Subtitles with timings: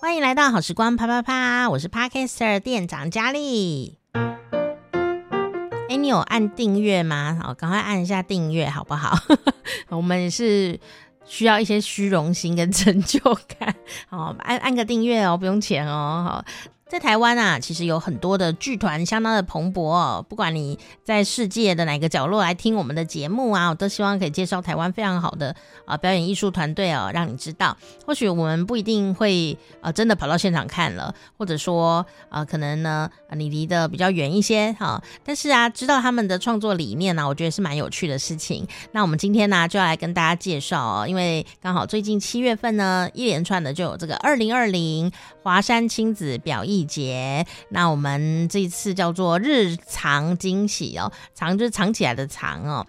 [0.00, 3.98] 欢迎来到好时光啪啪啪，我是 Parker 店长佳丽。
[5.88, 7.36] 哎，你有按订阅吗？
[7.42, 9.18] 好，赶快按一下订阅，好不好？
[9.90, 10.78] 我们是
[11.24, 13.18] 需要一些虚荣心跟成就
[13.58, 13.74] 感。
[14.08, 16.24] 好，按按个订阅哦，不用钱哦。
[16.28, 16.44] 好。
[16.88, 20.24] 在台湾啊，其实有很多的剧团相当的蓬勃哦。
[20.26, 27.76] 不管你在世界的哪个角落来听我们的节目啊，我都希望可以介绍台湾非常好的啊、表演艺术团队哦，让你知道。
[28.06, 38.66] 或许我们不一定会呃真的跑到现场看了，或者说呃可能呢你离得比较远一些哈、但是啊，知道他们的创作理念呢、我觉得是蛮有趣的事情。
[38.92, 45.12] 那我们今天呢就要来跟大家介绍哦，因为刚好最近七月份呢，一连串的就有这个二零二零
[45.48, 52.86] 华山亲子表意节，那我们这一次叫做日常惊喜哦，藏就是藏起来的藏哦。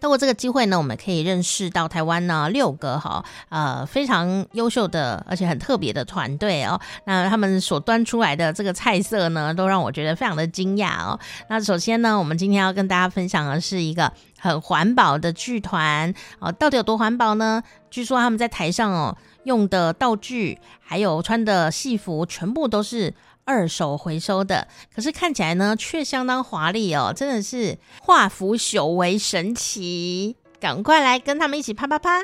[0.00, 6.80] 透过这个机会呢，我们可以认识到台湾呢六个哈呃非常优秀的而且很特别的团队哦。
[7.04, 11.20] 那他们所端出来的这个菜色呢，都让我觉得非常的惊讶哦。
[11.50, 16.50] 那首先呢，我们今天要跟大家分享的是一个很环保的剧团哦。
[16.50, 17.62] 到底有多环保呢？
[17.90, 19.14] 据说他们在台上哦。
[19.44, 24.68] 用的道具，还有穿的戏服，全部都是二手回收的。
[24.94, 30.36] 可是看起来呢，却相当华丽哦，真的是化腐朽为神奇。
[30.58, 32.22] 赶快来跟他们一起啪啪啪！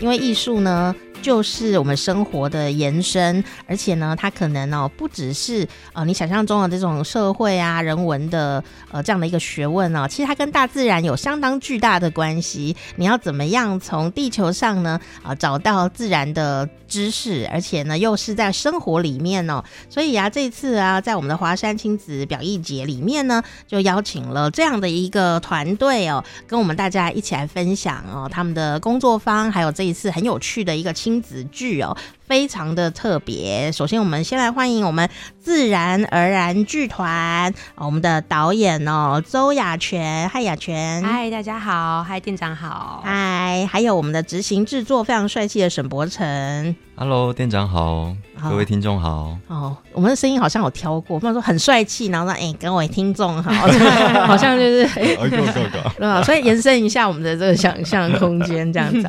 [0.00, 0.92] 因为艺术呢。
[1.22, 12.76] 就是我们生活的延伸，而且呢，它可能哦，不只是呃你想象中的这种社会啊、人文的呃这样的一个学问哦，其实它跟大自然有相当巨大的关系。
[12.96, 31.11] 你要怎么样从地球上呢啊、呃、找到自然的知识，而且呢又是在生活里面哦，所以啊这次啊在我们的华山亲子表意节里面呢，就邀请了这样的一个团队哦，跟我们大家一起来分享哦他们的工作坊，还有这一次很有趣的一个亲。
[31.12, 31.94] 亲子剧哦，
[32.32, 33.70] 非常的特别。
[33.72, 35.06] 首先，我们先来欢迎我们
[35.38, 40.26] 自然而然剧团，我们的导演哦，周雅泉。
[40.30, 41.02] 嗨，雅泉。
[41.02, 42.02] 嗨，大家好。
[42.02, 43.02] 嗨，店长好。
[43.04, 46.74] 嗨，还有我们的执行制作非常帅气的沈博成。
[46.94, 48.14] Hello，店长好，
[48.48, 49.36] 各位听众好。
[49.48, 53.50] 哦，我们的声音好像有挑过，不然说很帅气，然后说哎，各位听众好，
[54.26, 56.22] 好像就是哎， 对吧？
[56.22, 59.08] 所以延伸一下我们的这个想象空间，这样子。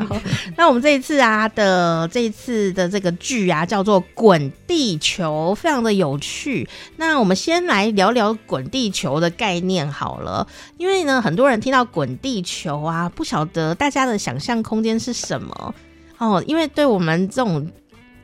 [0.57, 6.67] 那我们这一次啊的这一次的这个剧啊，叫做《滚地球》，非常的有趣。
[6.97, 10.47] 那我们先来聊聊滚地球的概念好了，
[10.77, 15.75] 因为呢，很多人听到滚地球啊，不晓得大家的想象空间是什么
[16.17, 17.69] 哦，因为对我们这种。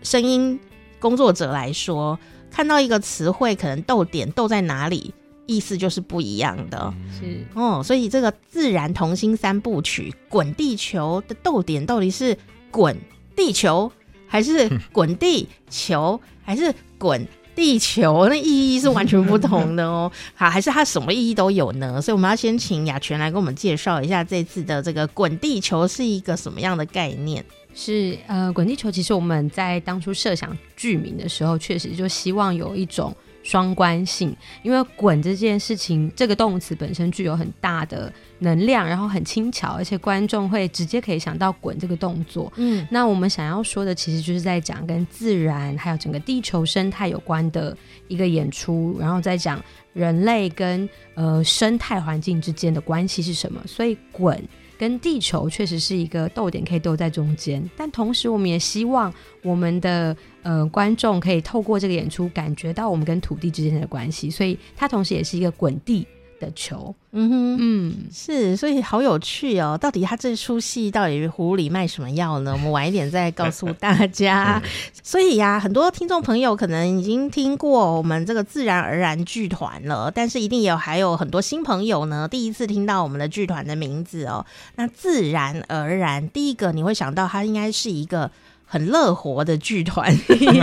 [0.01, 0.57] 声音
[0.97, 2.17] 工作者来说，
[2.49, 5.13] 看到一个词汇，可能逗点逗在哪里，
[5.45, 6.94] 意思就是不一样的。
[7.19, 12.38] 是哦，所以这个自然童心三部曲《滚地球》的逗点到底是
[12.72, 12.97] 滚
[13.35, 13.91] 地球，
[14.29, 18.28] 还是滚地球，还是滚地球？
[18.29, 20.09] 那意义是完全不同的哦。
[20.35, 22.01] 好，还是它什么意义都有呢？
[22.01, 27.44] 所以我们要先请雅泉来给我们介绍一下这次的这个《滚地球》是一个什么样的概念。
[27.75, 33.16] 是呃，滚地球其实我们在当初设想剧名的时候，确实就希望有一种
[33.49, 42.53] 双关性，因为滚这件事情，这个动词本身具有很大的能量，然后很轻巧，而且观众会直接可以想到滚这个动作。
[42.57, 47.75] 嗯，那我们想要说的，其实就是在讲跟自然还有整个地球生态有关的
[48.07, 49.59] 一个演出，然后再讲
[49.93, 54.39] 人类跟呃生态环境之间的关系是什么，所以滚。
[54.79, 59.13] 跟地球确实是一个逗点，可以逗在中间，但同时我们也希望
[59.44, 66.07] 我们的呃观众可以透过这个演出感觉到我们跟土地之间的关系，所以它同时也是一个滚地
[66.39, 69.77] 的球，嗯哼，嗯，是，所以好有趣哦。
[69.79, 72.53] 到底他这出戏到底葫芦里卖什么药呢？
[72.53, 74.61] 我们晚一点再告诉大家。
[75.03, 84.46] 所以呀、啊，很多听众朋友可能已经听过我们这个自然而然剧团了，但是一定有还有很多新朋友呢，第一次听到我们的剧团的名字哦。
[84.75, 88.31] 那自然而然，第一个你会想到它应该是一个
[88.66, 90.16] 很乐活的剧团，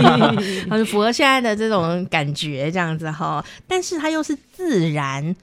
[0.69, 3.43] 很符合现在的这种感觉，这样子哈。
[3.67, 5.35] 但是它又是自然。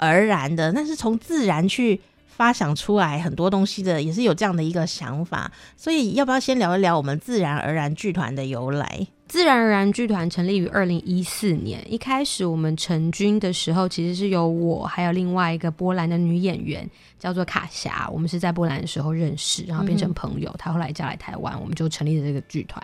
[0.00, 5.52] 而然的，那是从自然去发想出来很多东西的，也是有这样的一个想法。
[5.76, 9.06] 所以，要不要先聊一聊我们自然而然剧团的由来？
[9.28, 20.52] 自然而然剧团成立于二零一四年，一开始我们成军的时候，其实是由我还有另外一个波兰的女演员，叫做卡霞，我们是在波兰的时候认识，然后变成朋友。
[20.58, 22.82] 她、嗯、后来嫁来台湾，我们就成立了这个剧团。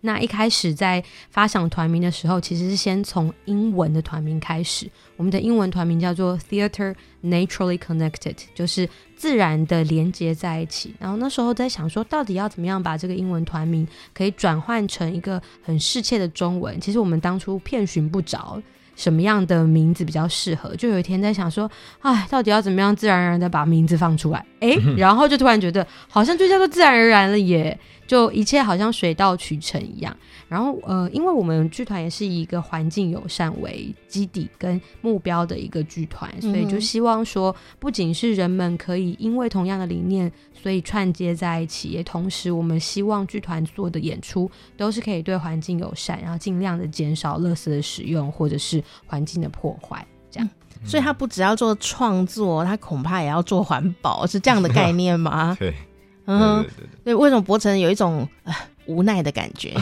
[0.00, 4.88] 那一开始在发想团名的时候，其实是先从英文的团名开始。
[5.16, 10.94] 我们的英文团名叫做 Theater Naturally Connected，就是自然的连接在一起。
[11.00, 16.80] 然后那时候在想说，到底要怎么样把这个英文团名可以转换成一个很适切的中文？
[16.80, 18.62] 其实我们当初遍寻不着
[18.98, 20.76] 什么样的名字比较适合。
[20.76, 24.44] 就有一天在想说，哎，到底要怎么样自然而然的把名字放出来？
[24.60, 27.78] 哎，然后就突然觉得，好像就叫做自然而然了耶。
[28.08, 30.16] 就一切好像水到渠成一样，
[30.48, 50.48] 然后呃，因为我们剧团也是以一个环境友善为基底跟目标的一个剧团，所以就希望说，不仅是人们可以因为同样的理念，所以串接在一起，也同时我们希望剧团做的演出都是可以对环境友善，然后尽量的减少垃圾的使用或者是环境的破坏，这样。
[50.80, 55.56] 嗯，所以他不只要做创作，他恐怕也要做环保，是这样的概念吗？
[55.60, 55.74] 对。
[56.30, 58.54] 嗯，对对对，对，为什么博成有一种呃
[58.88, 59.72] 无奈的感觉？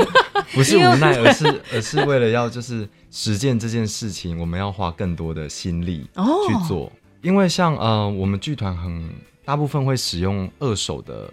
[0.52, 6.08] 不是无奈，而是而是为了要就是实践这件事情，我们要花更多的心力
[6.48, 6.86] 去做。
[6.86, 6.92] 哦、
[7.22, 9.08] 因为像呃，我们剧团很
[9.44, 11.32] 大部分会使用二手的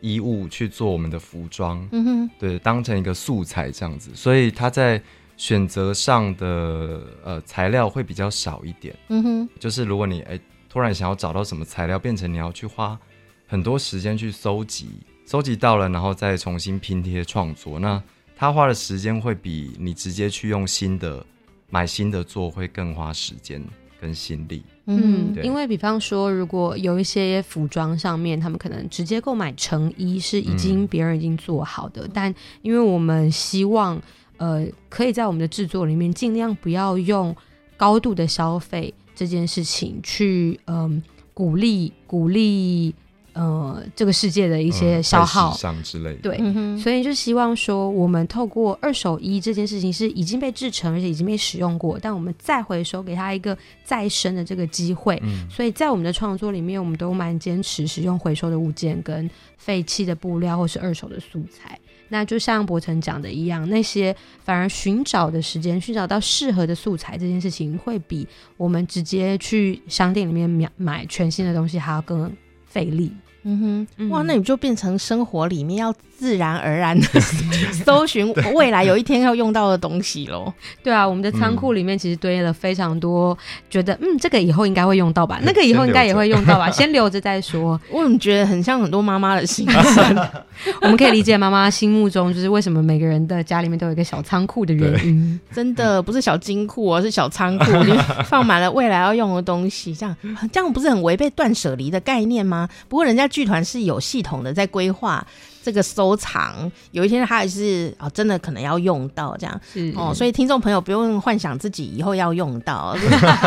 [0.00, 5.00] 衣物去做我们的服装，嗯哼，对，当成一个素材这样子，所以它在
[5.36, 8.94] 选择上的呃材料会比较少一点。
[9.08, 10.38] 嗯哼，就是如果你哎
[10.68, 12.98] 突然想要找到什么材料，变成你要去花。
[13.46, 14.88] 很多时间去搜集，
[15.24, 17.78] 搜集到了，然后再重新拼贴创作。
[17.78, 18.02] 那
[18.36, 21.24] 他花的时间会比你直接去用新的
[21.70, 23.62] 买新的做会更花时间
[24.00, 24.62] 跟心力。
[24.86, 34.02] 嗯，因为比方说，如果有一些服装上面，他们可能直接购买成衣是已经别人已经做好的，嗯、但因为我们希望，
[34.38, 37.34] 呃，可以在我们的制作里面尽量不要用
[37.76, 41.02] 高度的消费这件事情去，嗯、呃，
[41.32, 42.92] 鼓励鼓励。
[43.34, 45.56] 呃，这个世界的一些消耗。
[45.82, 55.18] 之类的，对、嗯，所以就希望说，我们透过二手衣这件事情是已经被制成，而且已经被使用过，但我们再回收，给他一个再生的这个机会。
[55.22, 61.78] 嗯、所以在我们的创作里面，我们都蛮坚持使用回收的物件跟废弃的布料或是二手的素材。
[62.08, 64.14] 那就像博成讲的一样，那些
[64.44, 72.30] 反而寻找的时间，寻找到适合的素材这件事情，会比我们直接去商店里面买买全新的东西还要更
[72.72, 73.12] 费力。
[73.44, 75.92] 嗯哼，哇，那你就变成生活里面要
[76.22, 77.20] 自然而然的
[77.84, 80.52] 搜寻未来有一天要用到的东西喽。
[80.80, 83.36] 对啊，我们的仓库里面其实堆了非常多，
[83.68, 87.80] 觉得嗯，这个以后应该会用到吧，那个以后应该也会用到吧，先留着再说。
[87.90, 90.28] 我怎么觉得很像很多妈妈的心声？
[90.82, 95.40] 我们可以理解妈妈心目中就是为什么每个人的家里面都有一个小仓库的原因。
[95.52, 99.92] 真的不是小金库，而是小仓库，里面放满了未来要用的东西。
[99.92, 100.16] 这样
[100.52, 102.68] 这样不是很违背断舍离的概念吗？
[102.88, 103.28] 不过人家。
[103.32, 105.26] 剧团是有系统的在规划
[105.62, 109.60] 这个收藏，有一天他也是哦，真的可能要用到这样
[109.96, 112.96] 哦，所以听众朋友不用幻想自己以后要用到，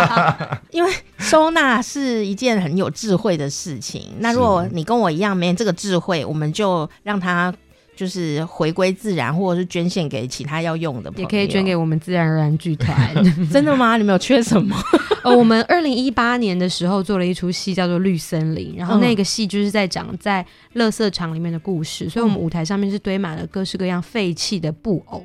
[0.72, 4.14] 因为收纳是一件很有智慧的事情。
[4.20, 7.54] 那如果你跟我一样没这个智慧，我们就让他。
[7.96, 12.96] 就是回归自然，或者是捐献给其他要用的也可以捐给我们自然而然剧团。
[13.50, 13.98] 真的吗？
[13.98, 14.76] 你们有缺什么？
[15.24, 20.46] 呃， 我们二零一八年的时候做了一出戏，叫做《绿森林》，然后那个戏就是在讲在
[20.76, 25.24] 垃圾场里面的故事，所以我们舞台上面是堆满了各式各样废弃的布偶。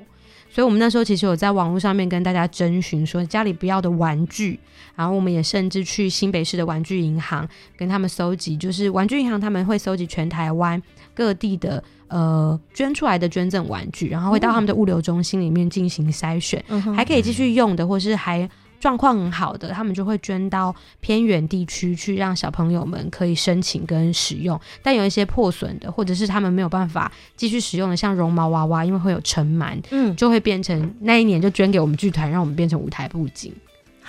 [0.52, 4.58] 所以，我们那时候其实有在网络上面跟大家征询，说家里不要的玩具，
[4.96, 10.80] 然后我们也甚至去新北市的玩具银行跟他们搜集，就是玩具银行他们会搜集全台湾
[11.14, 11.82] 各地的。
[12.10, 18.48] 呃，捐出来的捐赠玩具，然后会到他们的物流中心里面进行筛选，嗯，还可以继续用的，或是还
[18.80, 24.58] 状况很好的，他们就会捐到偏远地区去，让小朋友们可以申请跟使用。
[24.82, 33.52] 但有一些破损的，或者是他们没有办法继续使用的，像绒毛娃娃，因为会有尘螨，嗯，就会变成那一年就捐给我们剧团，让我们变成舞台布景。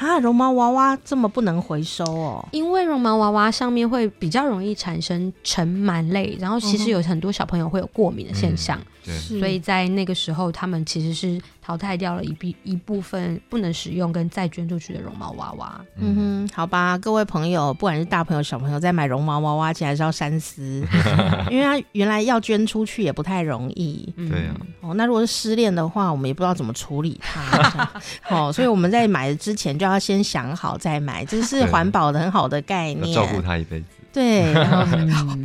[0.02, 2.44] 啊，绒毛娃娃这么不能回收哦？
[2.52, 11.42] 因为绒毛娃娃上面会比较容易产生尘螨类，然后其实有很多小朋友会有过敏的现象，嗯、所以在那个时候他们其实是。
[11.64, 15.80] 淘汰掉了一笔一部分不能使用跟再捐出去的绒毛娃娃。
[15.96, 20.84] 嗯哼，好吧，各位朋友，不管是大朋友小朋友，在买绒毛娃娃前还是要三思，
[21.52, 24.12] 因为他原来要捐出去也不太容易。
[24.18, 24.50] 对。
[24.82, 27.88] 哦，那如果是失恋的话，我们也不知道怎么处理它。
[28.28, 33.14] 哦，所以我们在买的之前就要先想好再买，这是环保的很好的概念。
[33.14, 33.86] 照顾他一辈子。
[34.12, 34.52] 对，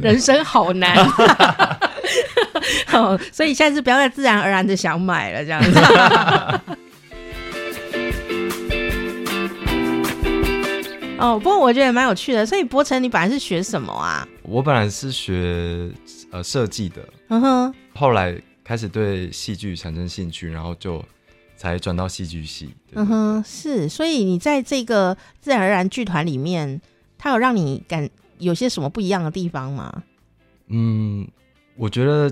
[0.00, 0.96] 人生好难。
[2.86, 5.78] 好，所以下次不要再自然而然的想买了，这样子。
[11.18, 12.44] 哦，不过我觉得也蛮有趣的。
[12.44, 14.28] 所以博成，你本来是学什么啊？
[14.42, 15.90] 我本来是学
[16.30, 21.02] 呃设计的，嗯哼，后来开始对戏剧产生兴趣，然后就
[21.56, 22.74] 才转到戏剧系。
[22.92, 23.88] 嗯哼，是。
[23.88, 26.82] 所以你在这个自然而然剧团里面，
[27.16, 28.08] 它有让你感
[28.38, 30.02] 有些什么不一样的地方吗？
[30.68, 31.26] 嗯，
[31.76, 32.30] 我觉得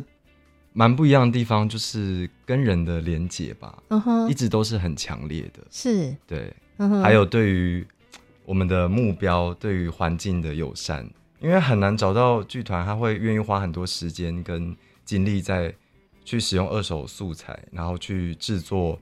[0.74, 3.82] 蛮不一样的地方就是跟人的连结吧。
[3.88, 5.60] 嗯哼，一直都是很强烈的。
[5.70, 6.52] 是，对。
[7.02, 7.86] 还有对于。
[8.46, 11.08] 我们的目标对于环境的友善，
[11.40, 15.74] 因为很难找到剧团，他会愿意花很多时间跟精力在
[16.26, 19.00] 去使用二手素材，然后去制作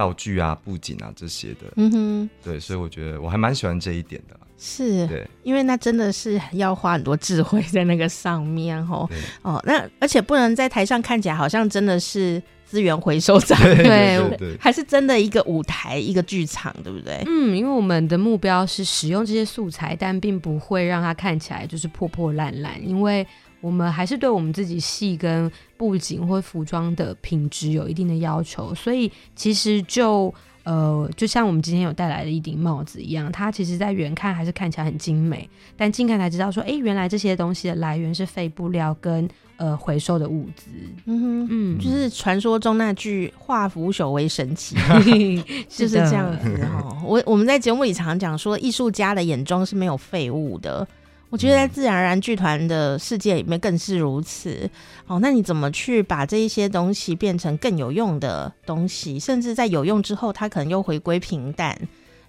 [0.00, 1.66] 道具啊、布景啊这些的。
[1.76, 4.34] 嗯哼，对，所以我觉得我还蛮喜欢这一点的。
[4.56, 9.06] 是，对，因为那真的是要花很多智慧在那个上面哦。
[9.42, 12.42] 哦，那而且不能在台上看起来好像真的是。
[12.70, 17.20] 资源回收站，对 对，对，对，还是真的一个舞台，一个剧场，对不对？
[17.26, 23.26] 嗯，因为我们的目标是使用这些素材，但并不会让它看起来就是破破烂烂，因为
[23.60, 30.32] 我们还是对我们自己戏跟布景或服装的品质有一定的要求，所以其实就。
[30.62, 39.26] 呃，就像我们今天有带来的一顶帽子一样，它其实在远看还是看起来很精美，但近看才知道说，哎，原来这些东西的来源是废布料跟
[39.56, 40.66] 呃回收的物资。
[41.06, 44.76] 嗯哼，嗯，就是传说中那句“化腐朽为神奇”，
[45.66, 46.98] 就是这样子哦。
[47.06, 50.86] 我我们在节目里常常讲说，艺术家的眼中是没有废物的。
[51.30, 54.68] 我觉得在自然而然剧团的世界里面更是如此。
[55.06, 59.18] 哦，那你怎么去把这一些东西变成更有用的东西？
[59.18, 61.76] 甚至在有用之后，它可能又回归平淡，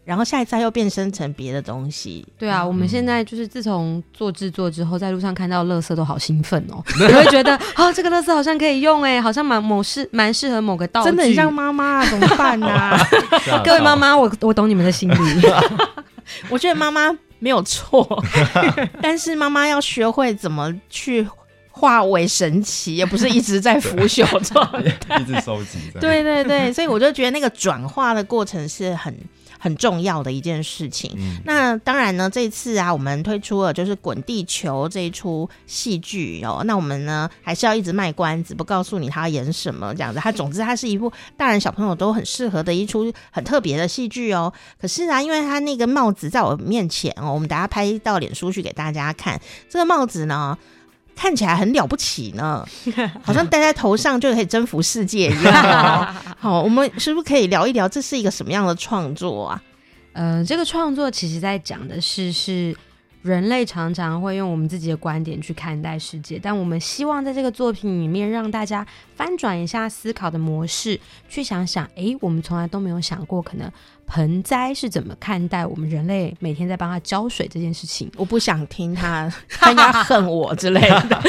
[0.05, 2.27] 然后下一次又变身成别的东西。
[2.37, 12.97] 对啊，我们现在就是自从做制作之后，在路上看到垃圾都好兴奋哦， 你会觉得啊、哦，这个垃圾好像可以用哎，好像蛮某适蛮适合某个道具，真的很像妈妈、啊、怎么办啊？
[13.65, 15.15] 各位妈妈，我我懂你们的心理。
[16.49, 17.17] 我觉得妈妈。
[17.41, 18.23] 没有错，
[19.01, 21.27] 但是妈妈要学会怎么去
[21.69, 24.65] 化为神奇，也不是一直在腐朽状
[25.07, 25.79] 态， 一直收集。
[25.99, 29.13] 对对对，所以我就觉得那个转化的过程是很。
[29.61, 31.15] 很重要的一件事情。
[31.17, 36.63] 嗯、那当然呢，这次啊，我们推出了就是《滚地球》这一出戏剧哦。
[36.65, 40.19] 那我们呢，还是要一直卖关子，不告诉你他要演什么这样子。
[40.19, 44.51] 它总之，它是一部大人小朋友都很适合的一出很特别的戏剧哦。
[44.79, 49.39] 可是啊，因为它那个帽子在我面前哦，我们等下拍到脸书去给大家看。
[49.69, 50.57] 这个帽子呢，
[51.15, 52.65] 看起来很了不起呢，
[53.21, 56.15] 好像戴在头上就可以征服世界一样。
[56.39, 59.61] 好，我们是不是可以聊一聊这是一个什么样的创作啊？
[60.13, 62.75] 呃，这个创作其实在讲的是，是
[63.21, 68.85] 人类常常会用我们自己的观点去看待世界，但我们希望在这个作品里面让大家
[69.15, 70.99] 翻转一下思考的模式，
[71.29, 73.71] 去想想，诶，我们从来都没有想过，可能。
[74.13, 78.11] 盆栽是怎么看待我们人类每天在帮它浇水这件事情？
[78.17, 81.21] 我不想听他，他应该恨我之类的。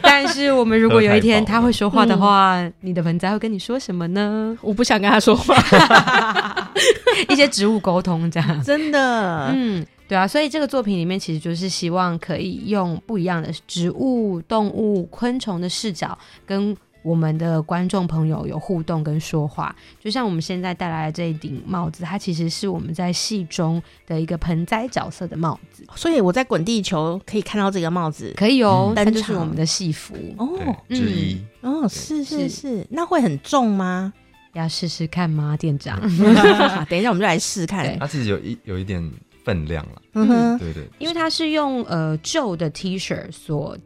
[0.00, 4.56] 但是我们如果有一天他会说话的话，嗯、 你的盆栽会跟你说什么呢？
[4.62, 5.54] 我不想跟他说话，
[7.28, 8.62] 一些植物沟通这样。
[8.62, 16.76] 真的，嗯，对啊，所以这个作品里面其实就是希望可以用不一样的植物、动物、昆虫的视角跟。
[17.02, 25.82] 我们的观众朋友有互动跟说话，就像我们现在带来的这一顶帽子，它其实是我们在戏中的一个盆栽角色的帽子。
[25.96, 34.12] 所以我在滚地球可以看到这个帽子，可以哦，那、嗯、就是我们的戏服哦，之一哦，是是是，那会很重吗？
[34.52, 35.98] 要试试看吗，店长？
[36.90, 39.02] 等一下我们就来试看，它其实有一有一点
[39.50, 43.76] 分量了，嗯哼，对对，因为它是用呃旧的 T 恤所。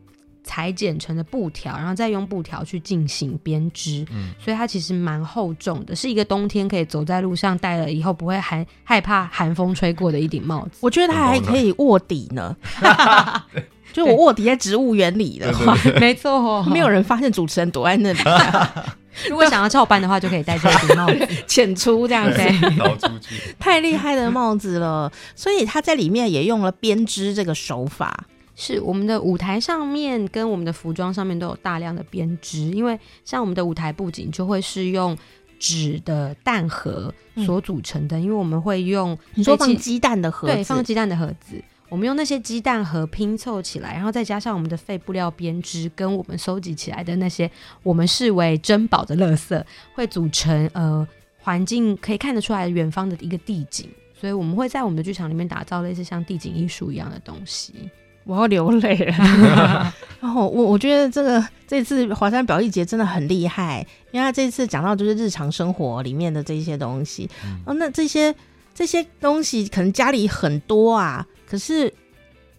[0.47, 10.73] 裁剪成的布条，然后再用布条去进行编织，嗯，所以它其实蛮厚重的，是一个冬天可以走在路上戴了以后不会寒害怕寒风吹过的一顶帽子。
[10.83, 12.55] 我觉得它还可以卧底呢，
[13.95, 18.19] 就我卧底在植物园里的话， 没错，没有人发现主持人躲在那里。
[19.31, 22.39] 如果想要翘班的话，就可以戴这顶帽子， 浅出这样子，
[22.79, 23.35] 逃 出去。
[23.59, 28.27] 太厉害的帽子了，所以他在里面也用了编织这个手法。
[28.57, 35.19] 是我们的舞台上面跟我们的服装上面都有大量的编织，因为像我们的舞台布景就会是用
[35.59, 37.13] 纸的蛋盒
[37.45, 41.61] 所组成的，嗯、因为我们会用你说放鸡蛋的盒子，对，放鸡蛋的盒子，
[41.95, 47.49] 我们用那些鸡蛋盒拼凑起来，然后再加上我们的废布料编织，跟我们收集起来的那些
[47.85, 49.63] 我们视为珍宝的垃圾，
[49.95, 51.07] 会组成呃
[51.39, 53.89] 环境可以看得出来远方的一个地景，
[54.21, 57.73] 所以我们会在我们的剧场里面打造类似像地景艺术一样的东西。
[58.25, 59.95] 我要流泪了。
[60.21, 67.31] 然后我我觉得这个这次华山表艺节真的很厉害，因为他这次讲到就是日常生活里面的这些东西。
[67.45, 68.35] 嗯、哦，那这些
[68.75, 71.25] 这些东西可能家里很多啊，
[71.55, 71.95] 可是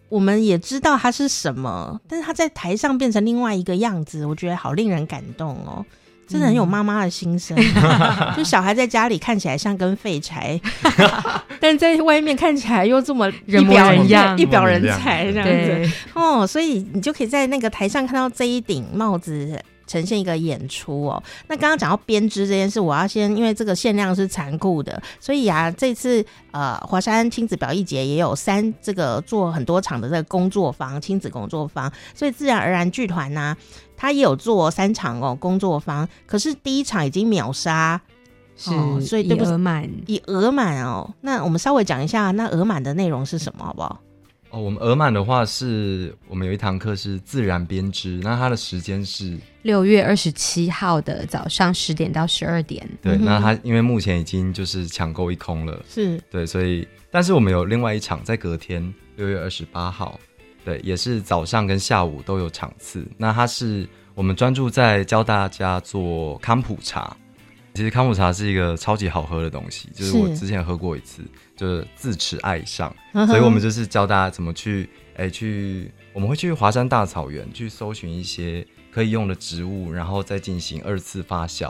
[0.07, 5.85] 我们也知道它是什么，但是他在台上变成另外一个样子，我觉得好令人感动哦。
[6.27, 10.59] 真的很有妈妈的心声，嗯、 就小孩在家里看起来像根废柴，
[11.59, 15.93] 但在外面看起来又这么一表人样，一表人才这样子。
[16.13, 19.61] 哦，所以你就可以在那个台上看到这一顶帽子
[19.95, 21.23] 呈现一个演出哦。
[21.47, 33.57] 那刚刚讲到编织这件事，我要先因为这个限量是残酷的，所以啊，这次呃华山亲子表艺节也有三这个做很多场的这个工作坊，亲子工作坊，所以自然而然剧团呢、啊。
[33.97, 37.99] 他也有做三场哦，工作坊，可是第一场已经秒杀，
[38.57, 41.09] 是，哦、所以对不满，以额满哦。
[41.21, 44.01] 那我们稍微讲一下，那额满的内容是什么，好不好？
[44.49, 52.87] 哦，我们额满的话是，我们有一堂课是自然编织，那它的时间是六月二十七号的早上十点到十二点。
[53.01, 60.19] 对，那它因为目前已经就是抢购一空了，是对，所以但是我们有另外一场在隔天六月二十八号。
[60.63, 63.03] 对，也是早上跟下午都有场次。
[63.17, 67.17] 那它是我们专注在教大家做康普茶。
[67.73, 72.95] 其实康普茶是一个超级好喝的东西，就是我之前喝过一次，是就是自持爱上。
[73.27, 81.69] 所以我们就是教大家怎么去，哎，去我们会去华山大草原去搜寻一些可以用的植物，然后再进行二次发酵。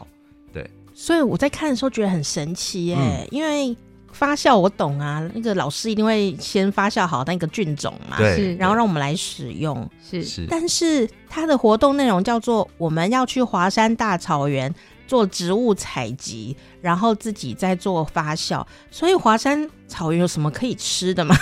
[0.53, 3.75] 对，所以我在看的时候觉得很神奇耶，嗯、因为。
[4.11, 10.47] 发酵我懂啊，那个老师一定会先发酵好那个菌种嘛，对是，然后让我们来使用，是是。
[10.49, 14.73] 但是它的活动内容叫做我们要去华山大草原
[15.05, 18.65] 做植物采集，然后自己再做发酵。
[18.89, 21.35] 所以华山草原有什么可以吃的吗？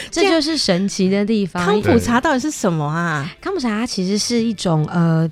[0.10, 1.64] 这就是神奇的地方。
[1.64, 3.30] 康普茶到底是什么啊？
[3.40, 5.30] 康普茶它其实是一种呃。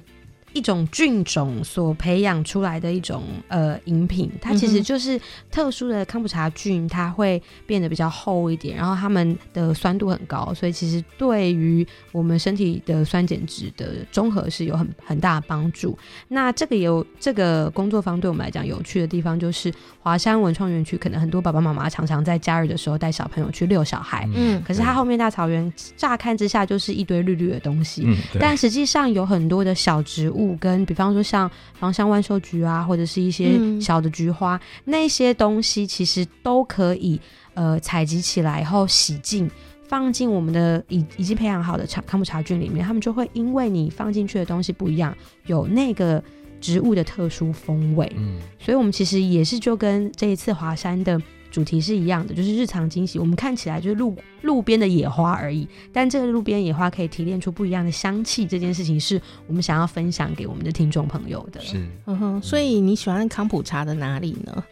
[0.56, 5.20] 一种菌种所培养出来的一种呃饮品，它其实就是
[5.50, 15.96] 特殊的康普茶菌，它会变得比较厚一点，然后它们的酸度很高，所以其实对于我们身体的酸碱值的综合是有很很大的帮助。
[16.28, 19.70] 那这个有这个工作坊对我们来讲有趣的地方，就是
[20.00, 30.45] 华山文创园区，可能很多爸爸妈妈常常在假日的时候带小朋友去遛小孩，嗯，可是它后面大草原乍看之下就是一堆绿绿的东西，嗯，但实际上有很多的小植物。
[30.54, 37.20] 跟比方说像芳香万寿菊啊，或者是一些小的菊花，嗯、那些东西其实都可以
[37.54, 39.50] 呃采集起来以后洗净，
[39.88, 46.22] 放进我们的已已经培养好的茶康普茶菌里面，他们就会因为你放进去的东西不一样，有那个
[46.60, 48.12] 植物的特殊风味。
[48.16, 51.20] 嗯，所以我们其实也是就跟这一次华山的。
[51.56, 53.18] 主题是一样的，就是日常惊喜。
[53.18, 58.46] 我们看起来就是路路边的野花而已，但这个路边野花可以提炼出不一样的香气。
[58.46, 61.58] 这件事情是我们想要分享给我们的听众朋友的。
[61.62, 62.42] 是，嗯哼。
[62.42, 64.64] 所以你喜欢康普茶的哪里呢？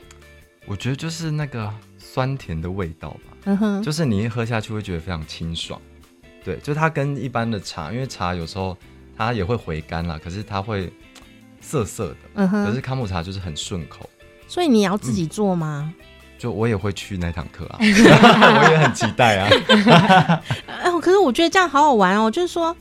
[0.66, 3.36] 我觉得就是那个酸甜的味道吧。
[3.44, 5.80] 嗯哼，就是你一喝下去会觉得非常清爽。
[6.44, 8.76] 对，就它跟一般的茶，因为茶有时候
[9.16, 10.92] 它也会回甘啦，可是它会
[11.62, 12.16] 涩涩的。
[12.34, 12.66] 嗯哼。
[12.66, 14.06] 可是康普茶就是很顺口。
[14.46, 15.90] 所以你要自己做吗？
[15.96, 16.04] 嗯
[16.38, 19.48] 就我也会去那堂课啊， 我也很期待啊。
[20.66, 22.30] 哎，可是我觉得这样好好玩哦。
[22.30, 22.76] 就是说，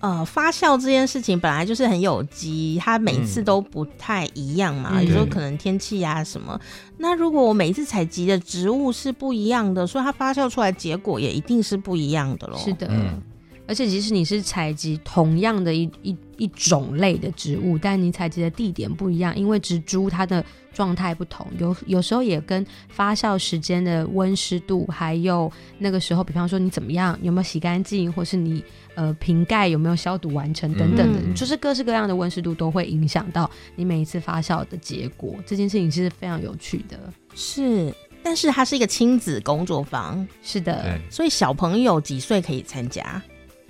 [0.00, 5.00] 呃，发酵这件事情本来就是很有机，它每次都不太一样嘛。
[5.00, 6.58] 有时候可能天气啊什么。
[6.98, 12.56] 那如果我每一次采集的植物是不一样的，所以它发酵出来结果也一定是不一样的喽。
[12.58, 12.86] 是的。
[12.90, 13.22] 嗯
[13.66, 28.62] 而且，即使你是采集同样的一一一种类的植物，但你采集的地点不一样，因为植株它的状态不同，有有时候也跟发酵时间的温湿度，还有那个时候，比方说你怎么样，有没有洗干净，或是你
[28.96, 35.34] 呃瓶盖有没有消毒完成等等的，嗯、就是各式各样的温湿度都会影响到你每一次发酵的结果。
[35.46, 36.98] 这件事情是非常有趣的，
[37.34, 43.22] 是，但是它是一个亲子工作坊，是的，所以小朋友几岁可以参加？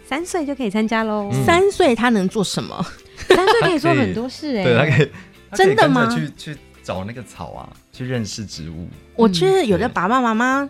[0.07, 1.31] 三岁就可以参加喽。
[1.33, 2.85] 嗯、三岁他能做什么？
[3.29, 4.65] 三岁可以做很多事哎、欸。
[4.65, 5.11] 对，他可以，
[5.55, 6.07] 真的吗？
[6.15, 8.87] 去去找那个草啊，去认识植物。
[9.17, 10.69] 我觉得有的爸爸妈妈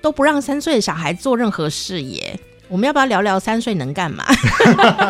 [0.00, 2.38] 都不让三岁的小孩做任何事耶。
[2.68, 4.26] 我们要不要聊聊三岁能干嘛？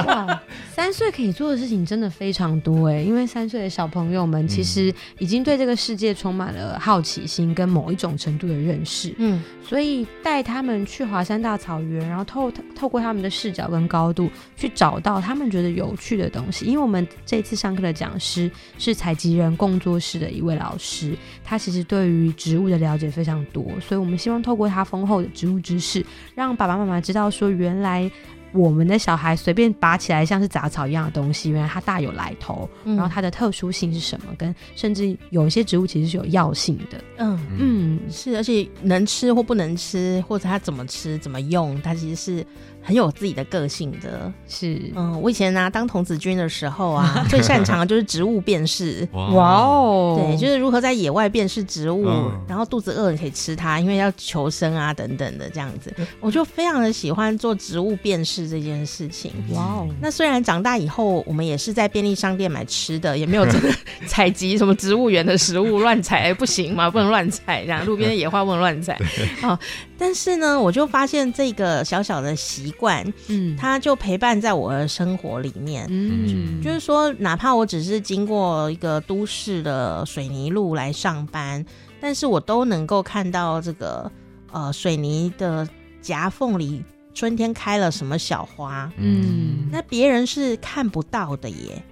[0.07, 16.65] 哇，三岁可以做的事情真的非常多哎，因为三岁的小朋友们其实已经对这个世界充满了好奇心跟某一种程度的认识，嗯，所以带他们去华山大草原，然后透透过他们的视角跟高度去找到他们觉得有趣的东西。
[16.65, 26.03] 因为我们这次上课的讲师是采集人工作室的一位老师，他其实对于植物的了解非常多，所以我们希望透过他丰厚的植物知识，
[26.35, 27.59] 让爸爸妈妈知道说。
[27.59, 28.09] 原来
[28.53, 34.35] 我们的小孩随便拔起来像是杂草一样的东西，原来它大有来头，嗯、然后它的特殊性是什么？
[34.39, 37.03] 跟甚至有一些植物其实是有药性的。
[37.19, 42.47] 嗯嗯，是，而且能吃或不能吃，或者它怎么吃、怎么用，它其实是。
[42.89, 49.07] 很有自己的个性的，是嗯，我以前呢、啊、当童子军的时候啊， 最擅长的就是植物辨识。
[49.13, 59.33] 哇哦，对，就是如何在野外辨识植物，嗯、然后肚子饿了可以吃它，因为要求生啊等等的这样子，我就非常的喜欢做植物辨识这件事情。
[59.51, 63.69] 哇哦，那虽然长大以后我们也是在便利商店买吃的，也没有真的
[64.09, 68.99] 采集什么植物园的食物乱采，不行嘛，不能乱采，这样路边的野花不能乱采。
[69.43, 69.59] 啊，
[69.99, 72.73] 但是呢，我就发现这个小小的习。
[72.79, 81.65] 惯，嗯，他就陪伴在我的生活里面，嗯，就是说，哪怕我只是经过一个都市的水泥路来上班，
[82.01, 84.11] 但是我都能够看到这个
[84.53, 85.69] 呃水泥的
[86.01, 91.83] 夹缝里，春天开了什么小花，嗯，那别人是看不到的耶，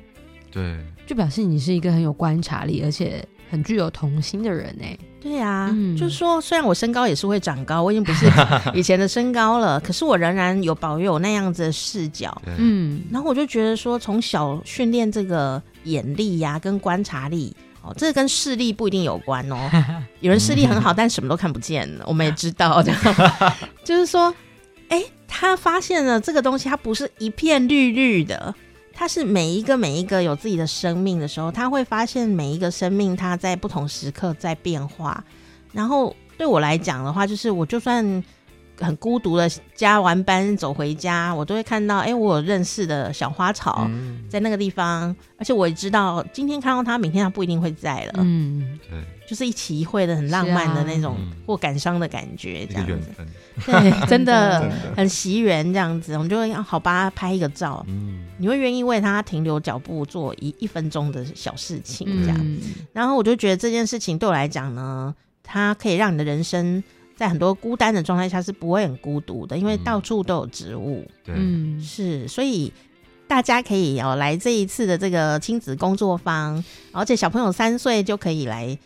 [0.51, 4.85] 对，就表示你是一个很有观察力，而且很具有童心的人呢。
[5.21, 8.27] 对啊，嗯、就是说，虽然我身高也是会长高，我已经不是
[8.73, 12.41] 以前的身高了，可是我仍然有保有那样子的视角。
[12.57, 19.57] 嗯，然后我就觉得说，从小训练这个眼力呀、啊，跟观察力，哦，这个跟视力不一定有关哦。
[20.21, 23.01] 有人视力很好，但什么都看不见，我们也知道这样。
[23.83, 24.33] 就是说，
[24.91, 28.55] 哎，他发现了这个东西，它不是一片绿绿的。
[28.99, 35.23] 他是每一个每一个有自己的生命的时候，他会发现每一个生命它在不同时刻在变化。
[35.73, 38.25] 然后对我来讲的话，就是我就算
[38.79, 43.91] 很孤独的加完班走回家，我都会看到，哎，我有认识的小花草
[44.29, 48.15] 在那个地方，嗯、而且我也知道今天看到它，明天它不一定会在了。
[48.19, 48.99] 嗯，对。
[49.27, 53.09] 就是一起一会的很浪漫的那种或感伤的感觉，这样子，
[53.67, 54.71] 对， 真的。
[54.95, 57.85] 很惜缘这样子，我们就会好吧拍一个照，
[58.39, 62.57] 你会愿意为他停留脚步做一一分钟的小事情这样，
[62.93, 65.13] 然后我就觉得这件事情对我来讲呢，
[65.43, 66.81] 它可以让你的人生
[67.17, 72.73] 在很多孤单的状态下是不会很孤独的，因为到处都有植物，嗯，是，所以
[73.27, 78.79] 大家可以哦来这一次的这个亲子工作坊，而且小朋友三岁就可以来。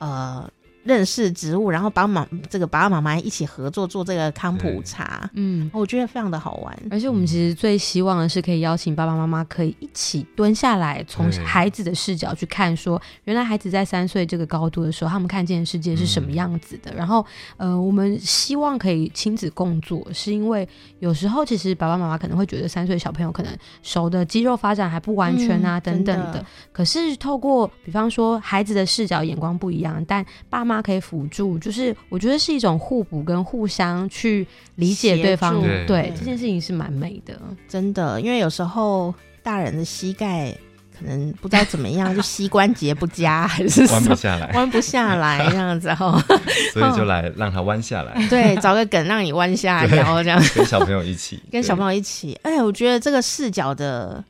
[0.00, 0.48] 呃，
[0.84, 6.78] 认识植物，然后帮忙这个爸爸妈妈一起合作做这个康普茶，嗯，我觉得非常的好玩。
[6.90, 16.90] 而且我们其实最希望的是可以邀请爸爸妈妈可以一起蹲下来，从孩子的视角去看，说原来孩子在三岁这个高度的时候，他们看见的世界是什么样子的。
[16.92, 17.24] 嗯、然后，
[17.56, 20.66] 呃，我们希望可以亲子共作，是因为
[21.00, 26.32] 有时候其实爸爸妈妈可能会觉得三岁小朋友可能手的肌肉发展还不完全啊，嗯、等等的。
[26.34, 38.20] 的可是透过比方说孩子的视角眼光不一样，但爸妈可以辅助，就是我觉得是一种互补跟互相去理解对方，对这件事情是蛮美的，真的。
[38.20, 40.54] 因为有时候大人的膝盖
[40.98, 46.20] 可能不知道怎么样，就膝关节不佳，还是弯不下来，弯不下来这样子哈，
[46.74, 52.38] 所以就来让他弯下来，对，找个梗让你弯下来，然后这样跟小朋友一起， 跟小朋友一起。
[52.42, 54.22] 哎，我觉得这个视角的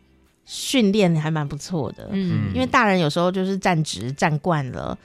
[0.45, 4.97] 训练还蛮不错的，嗯，因为大人有时候就是站直站惯了。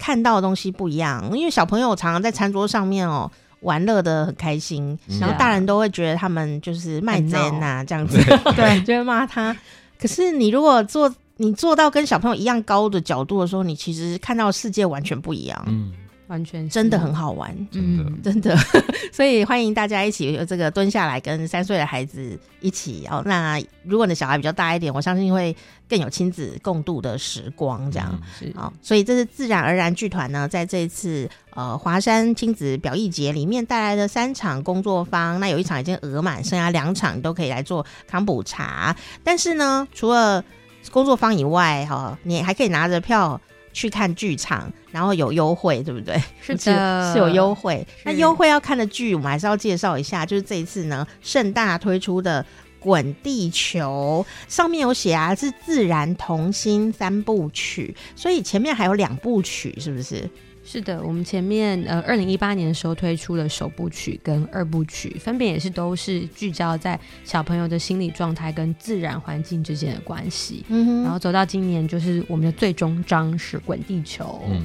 [0.00, 8.16] 嗯看到的东西不一样，因为小朋友常常在餐桌上面哦玩乐的很开心，然后大人都会觉得他们就是卖贼呐这样子，
[8.56, 9.54] 对，就会骂他。
[10.00, 15.64] 可是你如果做你做到跟小朋友一样高的角度的时候，你其实看到世界完全不一样。
[15.66, 15.92] 嗯。
[16.30, 18.56] 完全真的很好玩，嗯，真的，
[19.12, 23.20] 所以欢迎大家一起这个蹲下来跟三岁的孩子一起哦。
[23.26, 25.54] 那如果你的小孩比较大一点，我相信会
[25.88, 28.72] 更有亲子共度的时光，这样是好。
[28.80, 38.94] 所以这是自然而然剧团呢，在这一次呃华山亲子表艺节里面带来的三场工作坊，那有一场已经额满，剩下两场都可以来做康补茶。
[39.24, 40.44] 但是呢，除了
[40.92, 43.40] 工作坊以外，哈，你还可以拿着票。
[43.80, 46.22] 去看剧场，然后有优惠，对不对？
[46.42, 47.86] 是的，是，是有优惠。
[48.04, 50.26] 那优惠要看的剧，我们还是要介绍一下。
[50.26, 52.44] 就是这一次呢，盛大推出的
[52.78, 54.22] 《滚地球》，
[54.54, 60.28] 上面有写啊，是自然童心三部曲，所以前面还有两部曲，是不是？
[60.72, 70.64] 是的，我们前面呃，二零一八年的时候推出了首部曲跟二部曲，分别也是都是聚焦在小朋友的心理状态跟自然环境之间的关系。
[70.68, 74.40] 嗯哼，然后走到今年，就是我们的最终章是滚地球。
[74.48, 74.64] 嗯，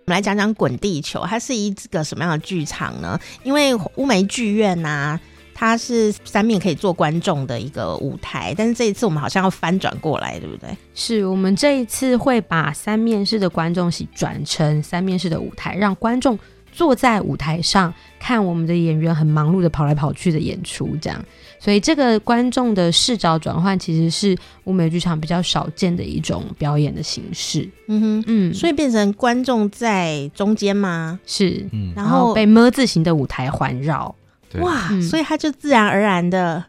[0.00, 3.16] 我们来讲讲滚地球，它是一个什么样的剧场呢？
[3.44, 5.20] 因为乌梅剧院呐、啊。
[5.54, 10.68] 它是三面可以做观众的一个舞台，但是这一次我们好像要翻转过来，对不对？
[10.94, 16.38] 是我们这一次会把三面式的观众席转成三面式的舞台，让观众
[16.72, 21.24] 坐在舞台上看我们的演员很忙碌的跑来跑去的演出，这样。
[21.60, 27.68] 所以这个观众的视角转换，其实是舞美剧场比较少见的一种表演的形式。
[27.86, 31.20] 嗯哼，嗯，所以变成观众在中间吗？
[31.24, 34.12] 是，嗯，然后被么字形的舞台环绕。
[34.60, 36.64] 哇，所以他就自然而然的。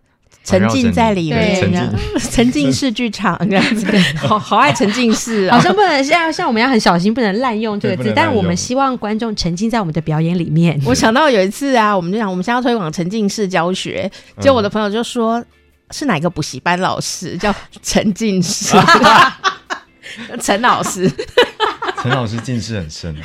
[0.46, 1.56] 沉浸在里面，
[2.20, 2.68] 沉浸。
[2.74, 3.88] 式剧场这样子，
[4.20, 10.78] 好好爱沉浸式， 好像不能像像我们要很小心，不能滥用这个字，但我们希望观众沉浸在我们的表演里面。
[10.86, 15.42] 我想到有一次啊，我们就讲我们现在要推广沉浸式教学，结果我的朋友就说
[15.92, 18.76] 是哪个补习班老师叫沉浸式，
[20.42, 21.10] 陈老师，
[22.02, 23.16] 陈老师近视很深。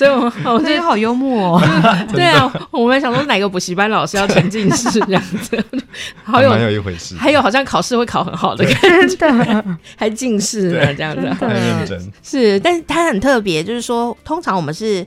[0.00, 2.06] 所以我，我我觉得好幽默哦。
[2.10, 5.62] 对啊，我们想说哪个补习班老师要沉浸式这样子，
[6.24, 7.14] 好有有一回事。
[7.16, 12.12] 还有好像考试会考很好的感觉，还近视呢这样子，很认真。
[12.22, 15.06] 是，但是它很特别，就是说，通常我们是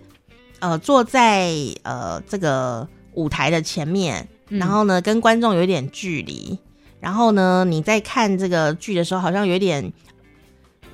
[0.59, 1.49] 呃坐在
[1.81, 6.59] 呃这个舞台的前面，然后呢跟观众有一点距离，
[6.99, 9.91] 然后呢你在看这个剧的时候，好像有一点。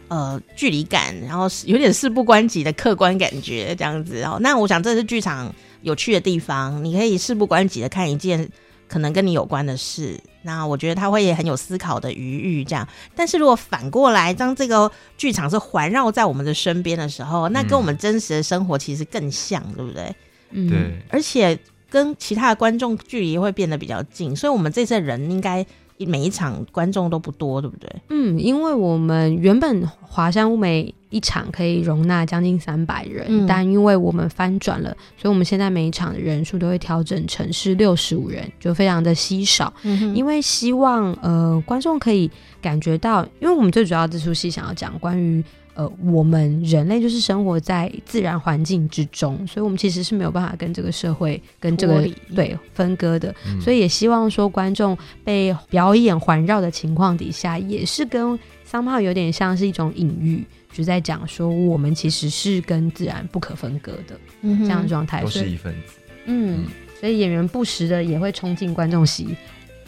[0.09, 4.39] 呃，距离感，然后有点事不关己的客观感觉，这样子哦。
[4.41, 8.49] 那我想这是剧场有趣的地方，你可以事不关己的看一件
[8.87, 10.19] 可能跟你有关的事。
[10.41, 12.87] 那我觉得他会也很有思考的余裕，这样。
[13.15, 20.15] 但是如果反过来，当这个剧场是环绕在我们的身边的时候，那跟我们真实的生活其实更像，对不对？
[20.49, 20.99] 嗯，对。
[21.09, 21.55] 而且
[21.87, 25.63] 跟其他的观众距离会变得比较近，所以我们这次人应该。
[26.05, 27.89] 每一场观众都不多，对不对？
[28.09, 39.73] 嗯，因为我们原本华山物美一场可以容纳将近三百人，嗯，但因为我们翻转了，所以我们现在每一场的人数都会调整成是六十五人，就非常的稀少。
[39.83, 42.29] 嗯，因为希望呃观众可以
[42.61, 45.43] 感觉到，因为我们最主要这出戏想要讲关于。
[45.79, 53.33] 呃，我们人类就是生活在自然环境之中，所以我们其实是没有办法跟这个社会跟这个对分割的。
[53.47, 58.37] 嗯、所以也希望说，观众被表演环绕的情况底下，也是跟
[58.69, 65.93] somehow 有点像是一种隐喻，就在讲说我们其实是跟自然不可分割的这样的状态，都是一份子。
[66.25, 66.65] 嗯，
[66.99, 69.29] 所以演员不时的也会冲进观众席。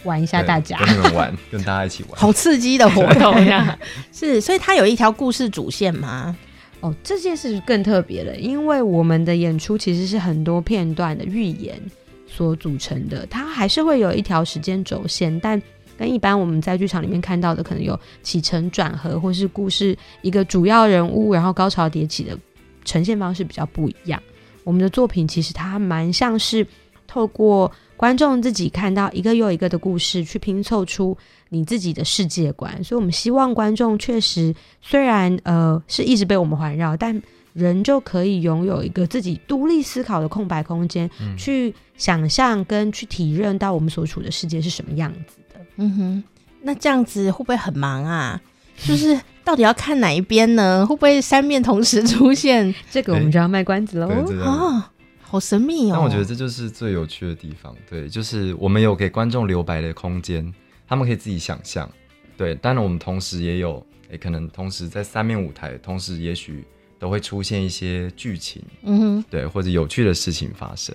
[0.03, 3.77] 玩一下，大家跟你们玩，跟大家一起玩， 好刺激的活动呀！
[4.11, 6.35] 是，所以它有一条故事主线吗？
[6.79, 11.79] 哦，这件事更特别了，因为我们的演出其实是很多片段的预言
[12.27, 15.61] 所组成的，它还是会有一条时间轴线，但
[15.97, 22.35] 跟一般我们在剧场里面看到的，可能有起承转合，或是故事一个主要人物，然后高潮迭起的
[22.83, 24.19] 呈现方式比较不一样。
[24.63, 26.65] 我们的作品其实它蛮像是
[27.07, 27.71] 透过。
[28.01, 31.15] 观众自己看到一个又一个的故事，去拼凑出
[31.49, 32.83] 你自己的世界观。
[32.83, 37.21] 所以，我们希望观众确实虽然呃是一直被我们环绕，但
[37.53, 45.59] 人就可以拥有一个自己独立思考的空白空间，嗯、去想象跟去体认到我们所处的世界是什么样子的。
[45.75, 46.23] 嗯哼，
[46.63, 48.41] 那这样子会不会很忙啊？
[48.83, 50.83] 就是到底要看哪一边呢？
[50.89, 52.73] 会不会三面同时出现？
[52.89, 54.09] 这个我们就要卖关子喽。
[54.43, 54.83] 哦。
[55.31, 55.93] 好神秘哦！
[55.93, 60.53] 但我觉得这就是最有趣的地方，对，就是我们有给观众留白的空间，
[60.85, 61.89] 他们可以自己想象，
[62.35, 62.53] 对。
[62.55, 66.65] 当然，我们同时也有，也可能同时在三面舞台，同时也许
[66.99, 70.93] 都会出现一些剧情，嗯哼，对，或者有趣的事情发生，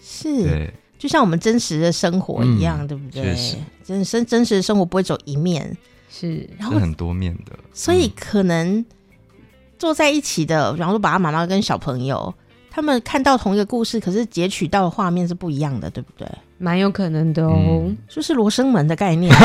[0.00, 3.24] 是，对，就像我们真实的生活一样，嗯、对不对？
[3.24, 5.76] 确实，真真真实的生活不会走一面，
[6.08, 8.86] 是，然后很多面的，所以可能
[9.76, 12.32] 坐在一起的，然后爸爸妈妈跟小朋友。
[12.74, 16.26] 他们看到同一个故事，可是截取到的画面是不一样的，对不对？
[16.56, 19.34] 蛮有可能的哦，嗯、就是罗生门的概念。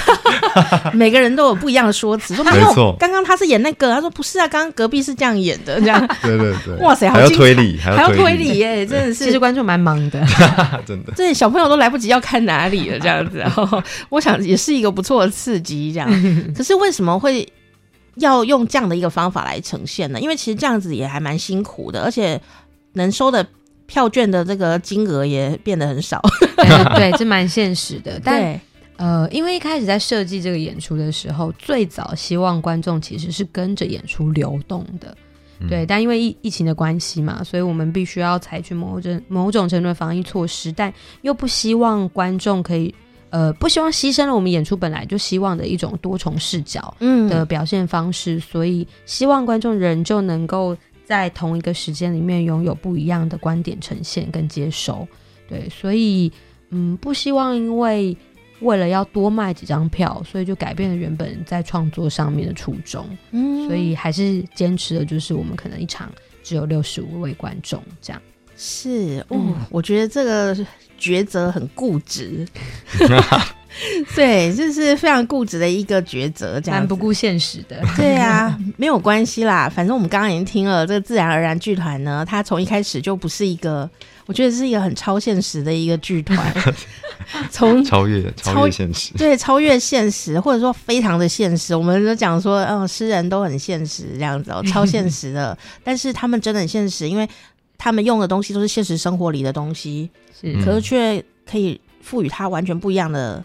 [0.94, 6.00] 每个人都有不一样的说辞，说没有，刚刚他是演那个，他说不是啊，刚刚隔壁是这样演的，这样。
[6.22, 9.24] 对对对，哇塞，还要推理，还要推理耶，真的是。
[9.24, 10.24] 其实观众蛮忙的，
[10.86, 11.12] 真的。
[11.16, 13.36] 这小朋友都来不及要看哪里了，这样子。
[13.38, 16.08] 然后我想也是一个不错的刺激，这样。
[16.56, 17.46] 可是为什么会？
[18.20, 20.20] 要用这样的一个方法来呈现呢？
[20.20, 22.40] 因为其实这样子也还蛮辛苦的，而且
[22.92, 23.46] 能收的
[23.86, 26.22] 票券的这个金额也变得很少。
[26.96, 28.20] 对，这蛮现实的。
[28.24, 28.60] 但
[28.96, 35.16] 呃，因为一开始在设计这个演出的时候，最早希望观众其实是跟着演出流动的。
[35.60, 42.94] 嗯、对，但因为疫疫情的关系嘛，所以我们必须要采取某种某种程度的防疫措施，但又不希望观众可以。
[43.30, 46.94] 呃，不希望牺牲了我们演出本来就希望的一种多重视角
[47.28, 55.06] 的表现方式，嗯、所以希望观众人就能够在同一个时间里面拥有不一样的观点呈现跟接收。
[55.48, 56.30] 对，所以
[56.70, 58.16] 嗯，不希望因为
[58.60, 63.06] 为了要多卖几张票，所以就改变了原本在创作上面的初衷。
[63.30, 66.12] 嗯，所以还是坚持的就是我们可能一场
[66.42, 68.20] 只有六十五位观众这样。
[68.62, 70.54] 是，哦，嗯、我觉得这个
[71.00, 72.46] 抉择很固执。
[74.14, 77.80] 对，就是非常固执的一个抉择，这样不顾现实的。
[77.96, 83.88] 对啊，没有关系啦，反正我们刚刚已经听了这个自然而然剧团呢，它从一开始就不是一个，
[84.26, 86.52] 我觉得是一个很超现实的一个剧团，
[87.50, 91.74] 从超越超越现实，对，超越现实，或者说非常的现实。
[91.74, 97.26] 我们都讲说，嗯，诗人都很现实这样子哦，超现实的，但是他们真的很现实，因为
[97.80, 103.42] 他们用的东西都是现实生活里的东西，是，可是却可以赋予它完全不一样的。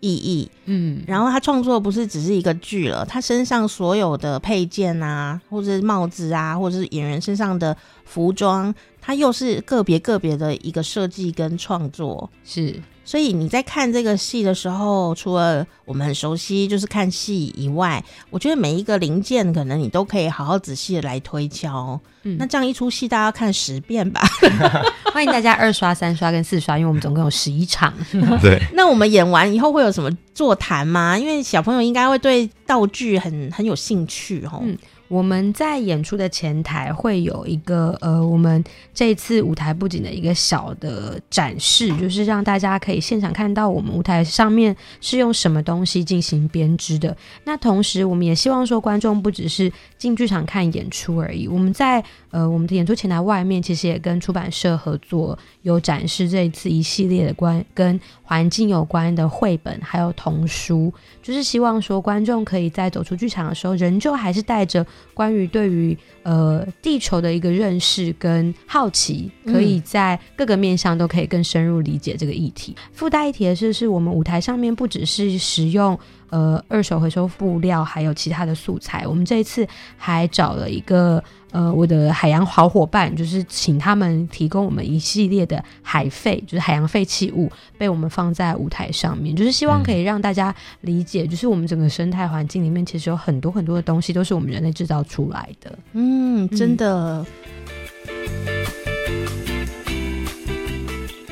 [0.00, 12.78] 意义，嗯，然后他创作不是只是一个剧了，他身上所有的配件啊，或者是帽子啊，或者是演员身上的服装，它又是个别个别的一个设计跟创作，是。
[13.06, 21.98] 所以你在看这个戏的时候，除了我们很熟悉就是看戏以外，我觉得每一个零件可能你都可以好好仔细的来推敲。
[22.24, 24.20] 嗯，那这样一出戏大家要看十遍吧？
[25.14, 27.94] 欢迎大家二刷、三刷跟四刷，因为我们总共有十一场。
[28.42, 28.60] 对。
[28.74, 31.16] 那我们演完以后会有什么座谈吗？
[31.16, 34.58] 因为小朋友应该会对道具很很有兴趣哦。
[34.62, 34.76] 嗯
[35.08, 47.16] 我们在演出的前台会有一个呃，我们这次舞台布景的一个小的展示，就是让大家可以现场看到我们舞台上面是用什么东西进行编织的。
[47.44, 51.46] 那同时，我们也希望说，观众不只是进剧场看演出而已。
[51.46, 60.92] 我们在呃，我们的演出前台外面，其实也跟出版社合作，有展示这一次一系列的关跟环境有关的绘本，还有童书，
[61.22, 64.84] 就是希望说，观众可以在走出剧场的时候，仍旧还是带着。
[65.14, 72.74] 关于对于呃地球的一个认识跟好奇，可以在各个面向都可以更深入理解这个议题。
[72.92, 75.98] 附带一提的是，是我们舞台上面不只是使用
[76.30, 79.06] 呃二手回收布料，还有其他的素材。
[79.06, 81.22] 我们这一次还找了一个。
[81.56, 95.78] 呃，我的海洋好伙伴就是请他们提供我们一系列的海废，就是海洋废弃物，被我们放在舞台上面，就是希望可以让大家理解，嗯、就是我们整个生态环境里面其实有很多很多的东西都是我们人类制造出来的。
[95.94, 97.24] 嗯，真的。
[98.04, 98.16] 嗯、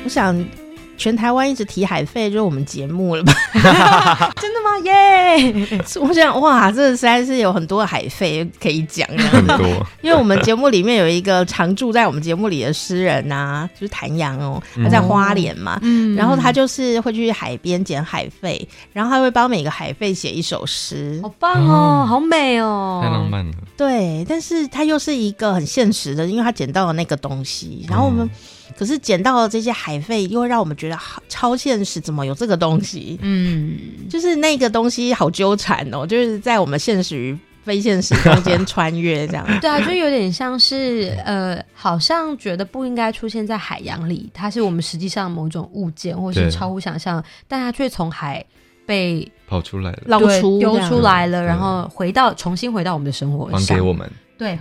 [0.03, 0.64] 我想。
[0.97, 3.33] 全台湾一直提海费，就是我们节目了吧？
[4.41, 4.75] 真的吗？
[4.83, 5.99] 耶、yeah!！
[6.01, 9.65] 我想，哇，这实在是有很多海费可以讲，很多。
[10.01, 23.53] 因为我们节目里面有一个常住在我们节目里的诗人呐、啊，就是谭阳哦，他在花莲嘛，嗯，然后他就是会去海边捡海费，然后他会帮每个海费写一首诗，好棒哦，嗯、好美哦，太浪漫了。
[23.77, 28.25] 对，但是他又是一个很现实的，因为他捡到了那个东西，然后我们。
[28.25, 28.29] 嗯
[28.77, 33.17] 可是捡到了这些海费，又会让我们觉得好超现实，怎么有这个东西？
[33.21, 33.77] 嗯，
[34.09, 39.45] 就是那个东西好纠缠哦，就是在我们现实与非现实中间穿越这样。
[39.61, 48.45] 对啊，就有点像是呃，好像觉得不应该出现在海洋里，它是我们实际上某种物件，或是超乎想象，但它却从海
[48.85, 54.07] 被跑出来了，捞出丢出来了，然后回到重新回到我们的生活，还给我们。
[54.37, 54.59] 对。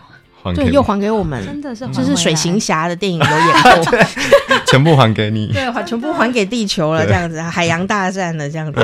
[0.53, 3.99] 对，又还给我们，真的是就是水行侠的电影有演过，
[4.67, 8.81] 全部还给你， 对，还全部还给地球了，这样子，海洋大战的这样子，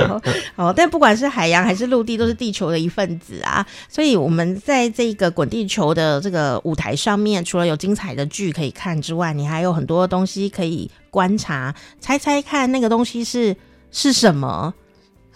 [0.57, 3.67] 哦，但不管是海洋还是陆地，都是地球的一份子啊。
[3.89, 13.57] 所以我们在这个滚地球的这个舞台上面，除了有精彩的剧可以看之外，你还有很多东西可以观察，猜猜看那个东西是
[13.91, 14.73] 是什么。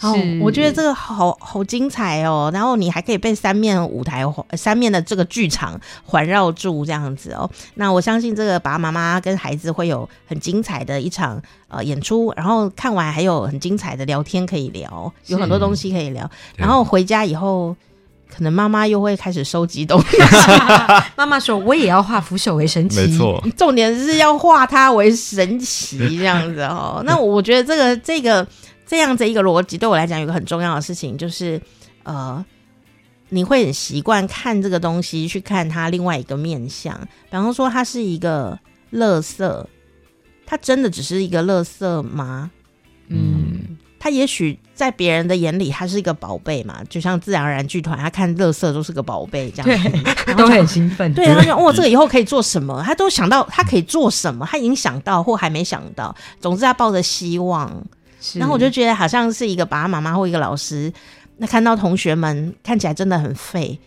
[0.01, 4.25] 哦，我觉得这个好好精彩哦，然后你还可以被三面舞台、
[4.57, 7.49] 三面的这个剧场环绕住这样子哦。
[7.75, 16.29] 那我相信这个爸爸妈妈跟孩子会有很精彩的一场呃演出，然后看完还有很精彩的聊天可以聊，有很多东西可以聊。
[16.57, 17.75] 然后回家以后，
[18.29, 20.19] 可能妈妈又会开始收集东西。
[21.17, 27.01] 妈妈说：“我也要化腐朽为神奇。”没错，重点是要化它为神奇这样子哦。
[27.07, 28.47] 那我觉得这个这个。
[28.87, 31.61] 这样子一个逻辑对我来讲，有个很重要的事情就是，
[32.03, 32.45] 呃，
[33.31, 36.95] 你会很习惯看这个东西，去看它另外一个面相。
[37.25, 38.59] 比方说，它是一个
[38.93, 39.67] 垃圾，
[40.45, 42.51] 它真的只是一个垃圾吗？
[43.09, 46.83] 嗯，它也许在别人的眼里，它是一个宝贝嘛。
[46.91, 49.83] 就像自然而然剧团，他看垃圾都是个宝贝，这样
[50.27, 51.13] 对，都很兴奋。
[51.15, 56.15] 对，他说：“哦，这个以后可以做什么？”他都想到他可以做什么，他已经想到或还没想到。
[56.39, 57.83] 总之，他抱着希望。
[58.35, 60.93] 然后我就觉得好像是一个爸爸妈妈或一个老师，
[61.37, 63.79] 那看到同学们看起来真的很废，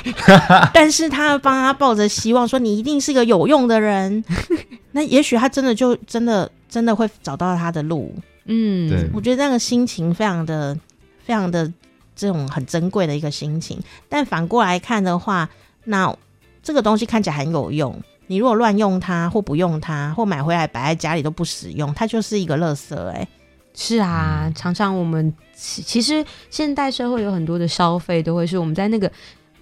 [0.74, 4.24] 但是他帮他抱着希望说，你一定是个有用的人，
[4.92, 8.14] 那也许他真的就真的真的会找到他的路。
[8.46, 10.76] 嗯，对，我觉得那个心情非常的、
[11.24, 11.70] 非常的
[12.16, 13.78] 这种很珍贵的一个心情。
[14.08, 15.48] 但反过来看的话，
[15.84, 16.12] 那
[16.62, 23.28] 这个东西看起来很有用，你如果乱用它或不用它，或买回来摆在家里都不使用，它就是一个垃圾、欸。
[23.72, 29.10] 哎，是啊，常常我们其实现代社会有很多的消费都会是我们在那个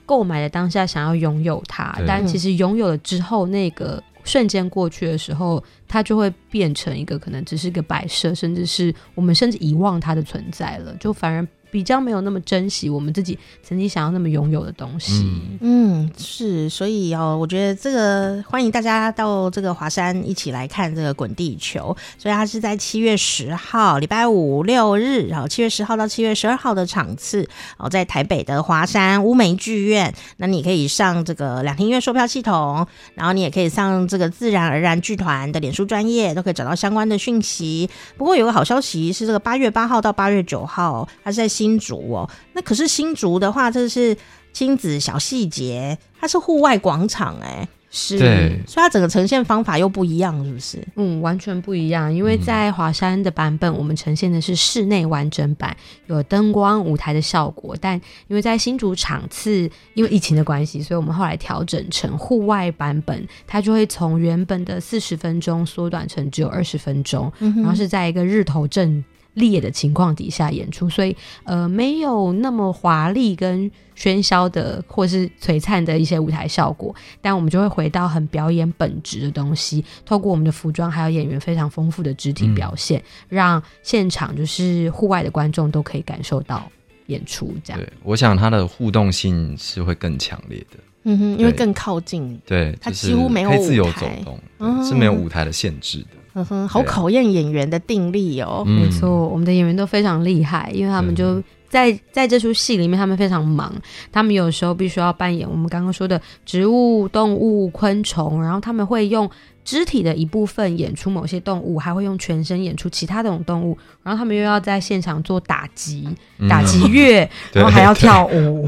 [0.05, 4.03] 购买的当下想要拥有它，但其实拥有了之后那个。
[4.25, 11.49] 瞬间过去的时候，它就会变成一个可能只是个摆设，甚至是我们甚至遗忘它的存在了，就反而。
[11.71, 15.12] 比较没有那么珍惜我们自己曾经想要那么拥有的东西。
[15.61, 21.95] 嗯，嗯，是，所以哦，我觉得这个欢迎大家到这个华山一起来看这个滚地球。
[22.16, 27.47] 所以它是在七月十号礼拜五六日，然后七月十号到七月十二号的场次
[27.77, 30.14] 哦，在台北的华山乌梅剧院。
[30.39, 37.91] 那你可以上这个两厅院售票系统，然后你也可以上这个自然而然剧团的脸书专业，都可以找到相关的讯息。
[38.16, 41.58] 不过有个好消息是，这个八月八号到八月九号，它是在。
[41.59, 44.17] 新竹哦，那可是新竹的话，这是
[44.53, 48.17] 亲子小细节，它是户外广场哎，是，
[48.65, 50.87] 所以它整个呈现方法又不一样，是不是？
[50.95, 52.15] 嗯，完全不一样。
[52.15, 69.03] 因为在华山的版本，我们呈现的是室内完整版，有灯光舞台的效果，但因为在新竹场次，因为疫情的关系，所以我们后来调整成户外版本，它就会从原本的四十分钟缩短成只有二十分钟，嗯，然后是在一个日头正
[69.39, 86.70] 烈的情况底下演出，所以呃没有那么华丽跟喧嚣的，或是璀璨的一些舞台效果，但我们就会回到很表演本质的东西，透过我们的服装还有演员非常丰富的肢体表现，嗯，让现场就是户外的观众都可以感受到
[87.07, 87.53] 演出。
[87.64, 90.78] 这样，对，我想它的互动性是会更强烈的，
[91.11, 96.09] 嗯哼，因为更靠近，对，它几乎没有自由走动，嗯，是没有舞台的限制的。
[96.35, 98.63] 嗯哼，好考验演员的定力哦。
[98.67, 103.75] 没错，我们的演员都非常厉害，因为他们就在在这出戏里面，他们非常忙。
[104.13, 109.29] 他们有时候必须要扮演我们刚刚说的植物、动物、昆虫，然后他们会用
[109.69, 113.77] 肢体的一部分演出某些动物，还会用全身演出其他的种动物。
[114.03, 116.09] 然后他们又要在现场做打击、
[116.49, 118.66] 打击乐， 然后还要跳舞，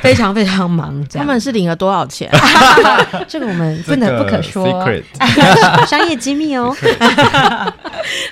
[0.00, 1.06] 非常非常忙。
[1.08, 2.28] 他们是领了多少钱？
[3.28, 4.66] 这个我们不能不可说，
[5.86, 6.74] 商业机密哦。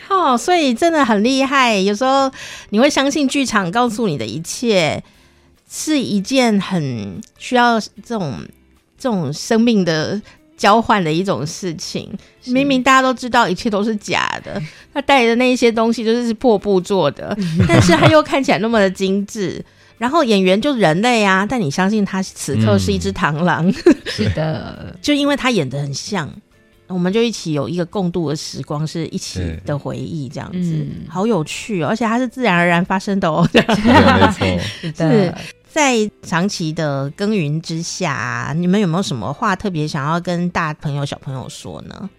[0.08, 1.76] 哦，所以真的很厉害。
[1.76, 2.28] 有时候
[2.70, 5.00] 你会相信剧场告诉你的一切
[5.70, 8.44] 是一件很需要这种
[8.98, 10.20] 这种生命的。
[10.58, 12.10] 交换的一种事情，
[12.46, 14.60] 明明大家都知道一切都是假的，
[14.92, 17.34] 他带的那一些东西就是破布做的，
[17.66, 19.64] 但是他又看起来那么的精致。
[19.96, 23.68] 然后演员就是人类啊，但你相信他此刻是一只螳螂？
[23.68, 23.74] 嗯、
[24.06, 26.30] 是的，就因为他演的很像，
[26.86, 31.88] 我们就一起有一个共度的时光，是一起的回忆，这样子，嗯、好有趣哦！
[31.88, 35.38] 而且它是自然而然发生的哦，这样子对，没错，是的。
[35.78, 42.10] 在长期的耕耘之下，你们有没有什么话特别想要跟大朋友、小朋友说呢？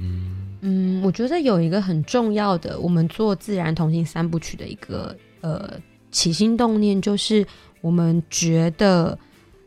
[0.00, 5.74] 嗯嗯，我觉得有一个很重要的，我们做自然同行三部曲的一个呃
[6.10, 7.46] 起心动念，就是
[7.82, 9.18] 我们觉得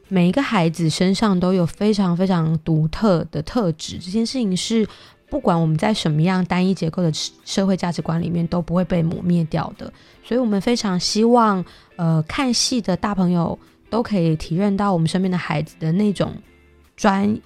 [0.07, 4.87] 每一个孩子身上都有非常非常独特的特质，这件事情是。
[5.29, 7.11] 不管我们在什么样单一结构的
[7.43, 9.91] 社会价值观里面，都不会被抹灭掉的。
[10.23, 11.63] 所以，我们非常希望，
[11.97, 13.57] 呃，看戏的大朋友
[13.89, 16.33] 都可以体验到我们身边的孩子的那种
[16.95, 17.37] 专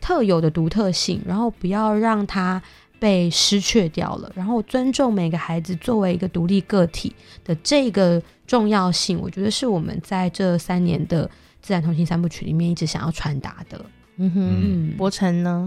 [0.00, 2.60] 特有的独特性，然后不要让他
[2.98, 4.32] 被失去掉了。
[4.34, 7.14] 然后，尊重每个孩子作为一个独立个体
[7.44, 13.84] 的这个重要性，我觉得是我们在这三年的自然同行三部曲里面一直想要传达的。
[14.16, 15.66] 嗯哼，柏成呢？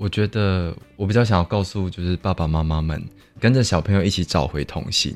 [0.00, 3.06] 我觉得我比较想要告诉，就是爸爸妈妈们
[3.38, 5.14] 跟着小朋友一起找回童心。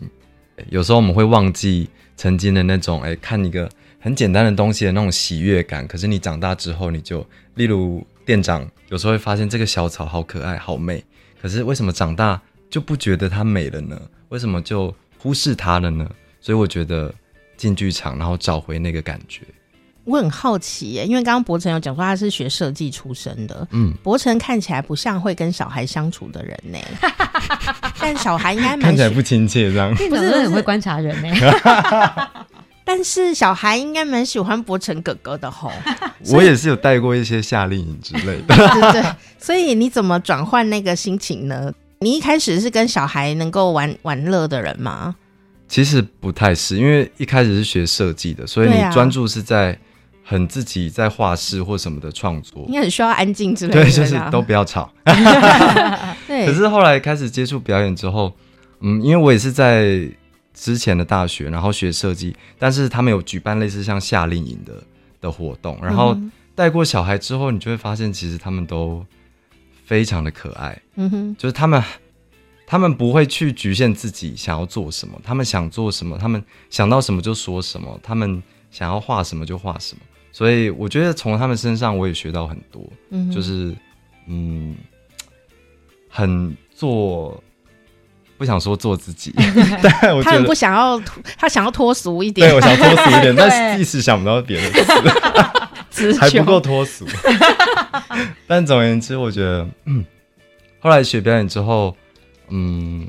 [0.68, 3.66] 有时候我们会忘记曾经的那种，哎，看一个
[3.99, 5.89] 很简单的东西的那种喜悦感。
[5.89, 11.03] 可是你长大之后，你就，例如店长有时候会发现这个小草好可爱、好美，
[11.41, 13.99] 可是为什么长大就不觉得它美了呢？
[14.28, 16.07] 为什么就忽视它了呢？
[16.43, 17.12] 所以我觉得
[17.57, 19.41] 进剧场，然后找回那个感觉。
[20.05, 26.78] 我很好奇耶，因为刚刚博成有讲说他是学设计出身的，嗯，柏成看起来不像会跟小孩相处的人呢，
[27.98, 31.34] 但小孩应该看起来不亲切这样，不是很会观察人呢，
[32.84, 35.72] 但是小孩应该蛮喜欢博成哥哥的吼，
[36.32, 41.72] 我也是有带过一些夏令营之类的， 对对对，所以你怎么转换那个心情呢？
[42.00, 45.16] 你一开始是跟小孩能够玩玩乐的人吗？
[45.66, 49.78] 其实不太是，因为一开始是学设计的，所以你专注是在。
[50.25, 53.83] 很自己在画室或什么的创作，你很需要安静之类的。
[53.83, 54.91] 对，就是都不要吵。
[56.27, 56.47] 对。
[56.49, 58.33] 可是后来开始接触表演之后，
[58.81, 60.09] 嗯，因为我也是在
[60.55, 64.72] 之前的大学，然后学设计，但是他们有举办类似像夏令营的
[65.20, 66.16] 的活动，然后
[66.55, 69.05] 带过小孩之后，你就会发现其实他们都
[69.85, 71.83] 非常的可爱，嗯哼，就是他们
[72.66, 80.01] 他们不会去局限自己想要做什么，他们想做什么，他们想到什么就说什么，他们想要画什么就画什么，
[80.35, 83.72] 所以我觉得从他们身上我也学到很多，嗯，就是
[84.26, 84.74] 嗯，
[86.09, 87.41] 很做。
[88.37, 89.32] 不想说做自己，
[89.80, 91.01] 但我觉得他很不想要，
[91.39, 92.51] 他想要脱俗一点。
[92.51, 94.85] 对，我想脱俗一点， 但是一时想不到别的
[95.89, 97.07] 词，还不够脱俗。
[98.49, 100.05] 但总而言之，我觉得，嗯，
[100.80, 101.97] 后来学表演之后，
[102.49, 103.07] 嗯，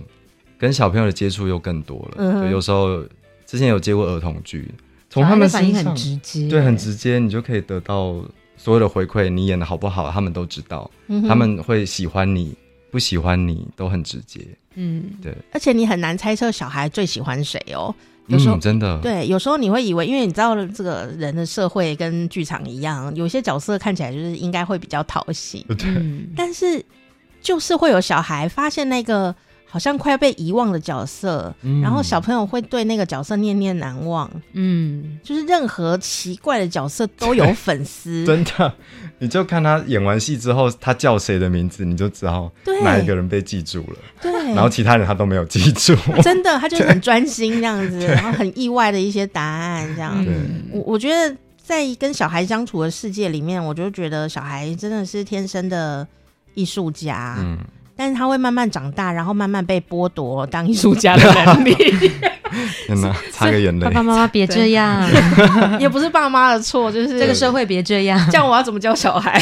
[0.59, 2.17] 跟小朋友的接触又更多了。
[2.19, 3.03] 嗯，有时候
[3.47, 4.71] 之前有接过儿童剧，
[5.16, 8.22] 从他们反应很直接，对，很直接，你就可以得到
[8.57, 9.30] 所有的回馈。
[9.30, 10.91] 你演的好不好，他们都知道，
[11.26, 12.53] 他们会喜欢你，
[12.91, 14.41] 不喜欢你都很直接。
[14.74, 17.95] 嗯，对，而且你很难猜测小孩最喜欢谁哦。
[18.28, 25.88] 有时候、嗯、真的，对，有时候你会以为，因为你知道这个人的社会跟剧场一样，有些角色看起来就是应该会比较讨喜， 对，
[26.36, 26.84] 但是
[27.41, 29.34] 就是会有小孩发现那个。
[29.76, 34.32] 好像快要被遗忘的角色，嗯，然后小朋友会对那个角色念念难忘。
[34.53, 38.73] 嗯，就是任何奇怪的角色都有粉丝， 真的。
[39.19, 42.49] 你就看他演完戏之后，他叫谁的名字，你就知道
[42.86, 43.97] 哪一个人被记住了。
[44.21, 45.93] 对，然后其他人他都没有记住。
[46.23, 50.26] 真的，他就是很专心这样子， 然后很意外的一些答案这样。
[50.71, 56.07] 我我觉得在跟小孩相处的世界里面，我就觉得小孩真的是天生的
[56.53, 57.36] 艺术家。
[57.39, 57.57] 嗯。
[57.95, 61.75] 但是他会慢慢长大，然后慢慢被剥夺当艺术家的能力。
[62.85, 63.85] 天哪，擦个眼泪！
[63.85, 65.05] 爸爸妈妈别这样，
[65.79, 68.17] 也不是爸妈的错，就是这个社会别这样。
[68.31, 69.41] 这样我要怎么教小孩？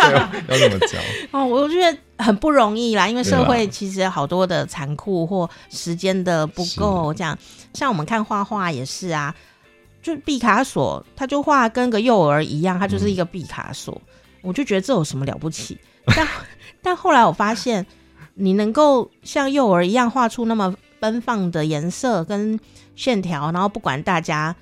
[0.48, 0.98] 要怎么教？
[1.32, 7.12] 哦，我觉得很不容易啦，因为社会其实好多的残酷或时间的不够。
[7.12, 7.36] 这样，
[7.74, 9.34] 像我们看画画也是啊，
[10.00, 13.92] 就毕卡索，他就画跟个幼儿一样，他就是一个毕卡索。
[13.94, 15.76] 嗯、我就觉得这有什么了不起？
[16.14, 16.26] 但
[16.80, 17.84] 但后来我发现，
[18.34, 22.58] 你能够像幼儿一样画出那么奔放的颜色跟
[22.94, 24.54] 线条，然后不管大家，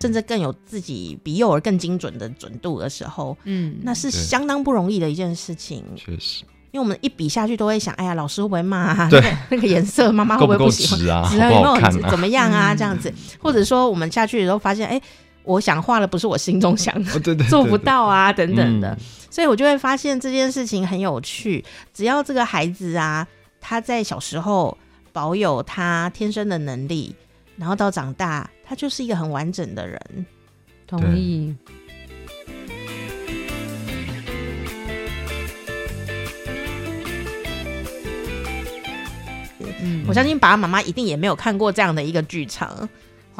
[0.00, 5.84] 甚至更有自己比幼儿更精准的准度的时候，嗯，那是相当不容易的一件事情。
[5.94, 9.08] 确实，因为我们一笔下去都会想，哎呀，老师会不会骂啊？
[9.08, 9.20] 对，
[9.50, 11.30] 那个颜色，妈妈会不会不喜欢啊？
[11.32, 12.74] 有没有怎么样啊？
[12.74, 15.00] 这样子，或者说我们下去的时候发现，哎，
[15.44, 18.96] 我想画的不是我心中想的， 做不到啊，等等的。
[19.30, 21.64] 所以我就会发现这件事情很有趣。
[21.94, 23.26] 只要这个孩子啊，
[23.60, 24.76] 他在小时候
[25.12, 27.14] 保有他天生的能力，
[27.56, 30.26] 然后到长大，他就是一个很完整的人。
[30.86, 31.54] 同意。
[39.82, 42.88] 嗯，我相信爸爸妈妈一定也没有看过这样的一个剧场。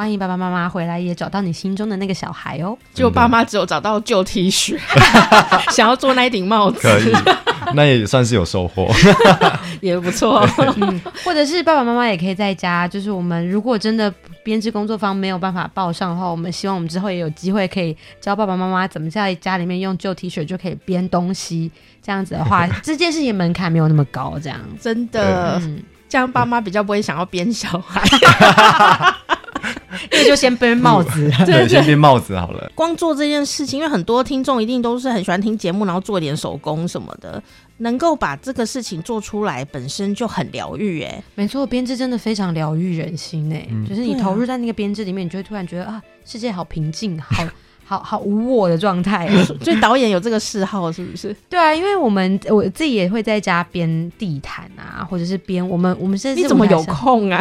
[0.00, 2.74] 欢迎爸爸妈妈回来，也找到你心中的那个小孩哦。
[2.94, 4.78] 就爸妈只有找到旧 T 恤，
[5.76, 7.12] 想要做那一顶帽子，可以，
[7.74, 8.90] 那也算是有收获，
[9.82, 10.40] 也不错。
[10.80, 14.10] 嗯，或者是爸爸妈妈也可以在家，就是我们如果真的
[14.42, 21.70] 编织工作坊没有办法报上的话，我们希望我们之后也有机会可以教爸爸妈妈怎么在家里面用旧 T 恤就可以编东西。
[22.02, 28.00] 这样子的话，这件事情门槛没有那么高，这样真的，嗯，这样爸妈比较不会想要编小孩。
[30.10, 32.70] 那就先编帽子， 对，先编帽子好了。
[32.74, 37.42] 光做这件事情，因为很多听众一定都是很喜欢听节目，然后做一点手工什么的，
[37.78, 41.02] 能够把这个事情做出来，本身就很疗愈。
[41.02, 43.52] 哎，没错，编织真的非常疗愈人心。
[43.52, 47.44] 哎、嗯，就是你投入在那个编织里面，你就会突然觉得啊，世界好平静，好
[47.84, 49.28] 好好无我的状态。
[49.62, 51.34] 所以导演有这个嗜好是不是？
[51.48, 57.40] 对啊，因为我们我自己也会在家编地毯啊，或者是编我们我们现在你怎么有空啊？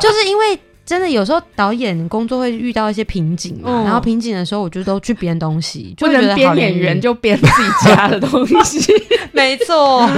[0.00, 0.58] 就是因为。
[0.88, 8.90] 真的有时候导演工作会遇到一些瓶颈，嗯，然后瓶颈的时候，我就都去编东西，不能编演员就编自己家的东西，
[9.32, 10.08] 没错，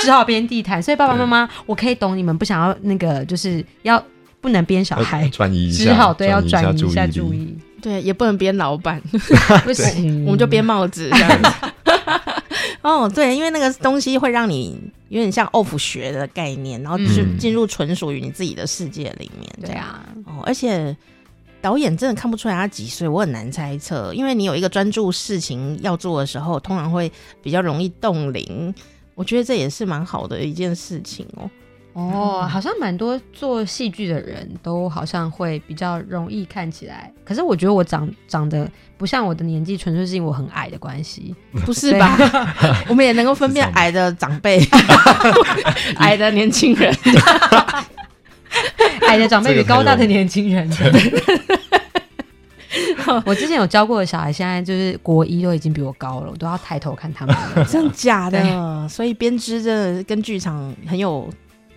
[0.00, 0.82] 只好编地毯。
[0.82, 4.02] 所以爸爸妈妈，我可以懂你们不想要那个，就是要
[4.40, 9.00] 不能编小孩，转移一下，只好对要转移一下注意，对，也不能编老板，
[9.62, 11.50] 不行， 我们就编帽子这样子。
[12.82, 14.78] 哦，对，因为那个东西会让你
[15.08, 19.50] 有点像 off 学的概念，然后就是进入纯属于你自己的世界里面。
[19.60, 20.94] 对啊，哦，而且
[21.60, 27.10] 导演真的看不出来他几岁，我很难猜测，因为你有一个专注事情要做的时候，通常会
[27.40, 28.74] 比较容易冻龄。
[29.14, 31.48] 我觉得这也是蛮好的一件事情哦。
[31.92, 38.66] 哦，好像蛮多做戏剧的人都好像会比较容易看起来，可是我觉得我长长得
[39.02, 41.34] 不像我的年纪，纯粹是因为我很矮的关系，
[41.66, 42.16] 不是吧？
[42.86, 44.64] 我们也能够分辨矮的长辈，
[45.98, 46.96] 矮的年轻人。
[49.08, 50.70] 矮的长辈比高大的年轻人。
[53.24, 57.36] 我之前有教过的小孩，现在就是国一都已经比我高了，我都要抬头看他们。
[57.66, 58.88] 真的假的？
[58.88, 61.28] 所以编织真的跟剧场很有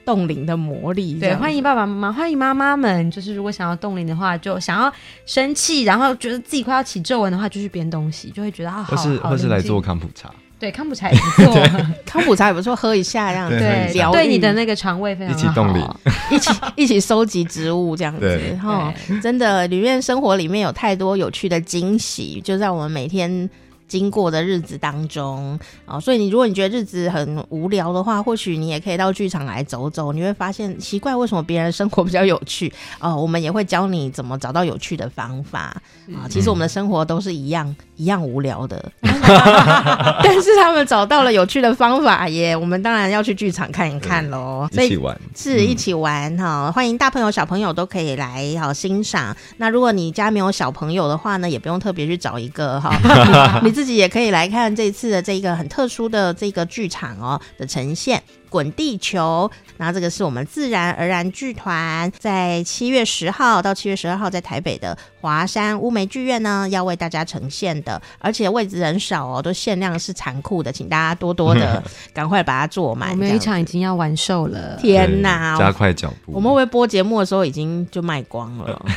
[0.05, 1.15] 冻龄的魔力。
[1.15, 3.09] 对，欢迎爸爸妈妈，欢迎妈妈们。
[3.09, 4.91] 就是如果想要冻龄的话，就想要
[5.25, 8.95] 生气，然后觉得自己快要起皱纹的话，就去编东西，就会觉得啊，好。
[8.95, 10.29] 或是或是来做康普茶。
[10.57, 11.53] 对，康普茶也 不错，
[12.05, 15.39] 康普茶也不错，喝一下这样子，对，对你的那个肠胃非常好。
[15.39, 15.85] 一起冻龄，
[16.31, 23.49] 一起一起收集植物这样子，哈，真的，里面生活里面有太多有趣的惊喜，就在我们每天。
[23.87, 35.75] 经过的日子当中啊，所以你如果你觉得日子很无聊的话，或许你也可以到剧场来走走，你会发现奇怪，为什么别人的生活比较有趣哦，我们也会教你怎么找到有趣的方法
[36.13, 36.25] 啊。
[36.27, 42.57] 其实我们的生活都是一样一样无聊的， 但是他们找到了有趣的方法耶。
[42.57, 49.35] 我们当然要去剧场看一看喽，一起玩是一起玩哈，欢迎大朋友小朋友都可以来好欣赏。
[49.57, 52.91] 那如果你家没有小朋友的话呢，也不用特别去找一个哈，
[53.63, 53.74] 你。
[53.75, 58.17] 自己也可以来看这次的这个很特殊的这个剧场哦的呈现，
[58.49, 59.51] 《滚地球》。
[59.75, 73.11] 那这个是我们自然而然剧团在七月十号到七月十二号在台北的华山乌梅剧院呢，要为大家呈现的，而且位置人少哦，都限量是残酷的，请大家多多的赶快把它坐满。
[73.11, 75.57] 我们有一场已经要完售了，天哪！
[75.59, 76.31] 加快脚步。
[76.31, 78.85] 我们会播节目的时候已经就卖光了？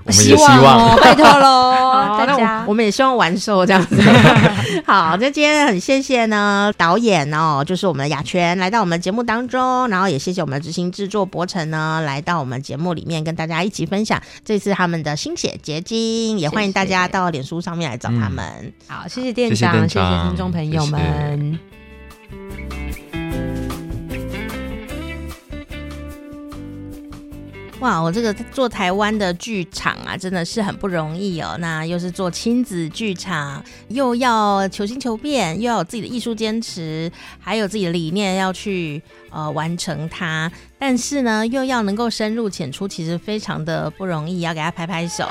[0.02, 4.00] 我们也希望，哦拜托喽，大家，我们也希望完售这样子。
[4.86, 18.44] 好，那今天很谢谢呢导演哦，就是我们的雅泉来到我们的节目当中，然后也谢谢我们的执行制作博成呢来到我们节目里面跟大家一起分享这次他们的心血结晶，也欢迎大家到脸书上面来找他们。
[18.60, 21.00] 嗯、好，谢谢店长，谢谢，谢谢听众朋友们。
[21.00, 21.79] 谢谢
[27.80, 31.56] 哇，我这个做台湾的剧场啊，真的是很不容易哦。
[31.60, 40.52] 那又是做亲子剧场，又要求新求变，又要有自己的艺术坚持，还有自己的理念要去呃完成它。
[40.78, 45.26] 但是呢，又要能够深入浅出，其实非常的不容易，要给他拍拍手。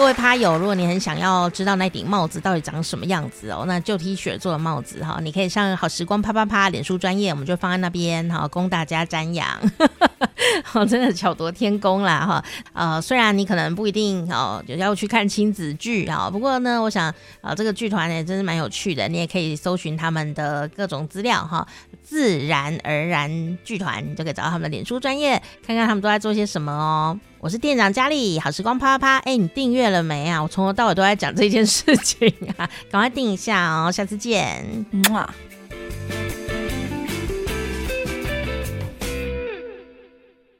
[0.00, 9.46] 各位趴友，如果你很想要知道那顶帽子到底长什么样子哦，那旧 T 恤做的帽子哈，你可以上好时光啪啪啪脸书专业，我们就放在那边哈，供大家瞻仰。
[10.72, 12.44] 哦，真的巧夺天工啦哈！
[12.72, 21.66] 呃，虽然你可能不一定哦要去看亲子剧啊，不过呢，我想啊、这个剧团也真是蛮有趣的，你也可以搜寻他们的各种资料哈。
[22.10, 27.16] 自然而然剧团，你就可以找到他们的脸书专业，看看他们都在做些什么哦。
[27.38, 30.42] 我是店长佳丽，好时光啪啪啪，哎，你订阅了没啊？
[30.42, 35.00] 我从头到尾都在讲这件事情啊，赶快订一下哦，下次见，嗯。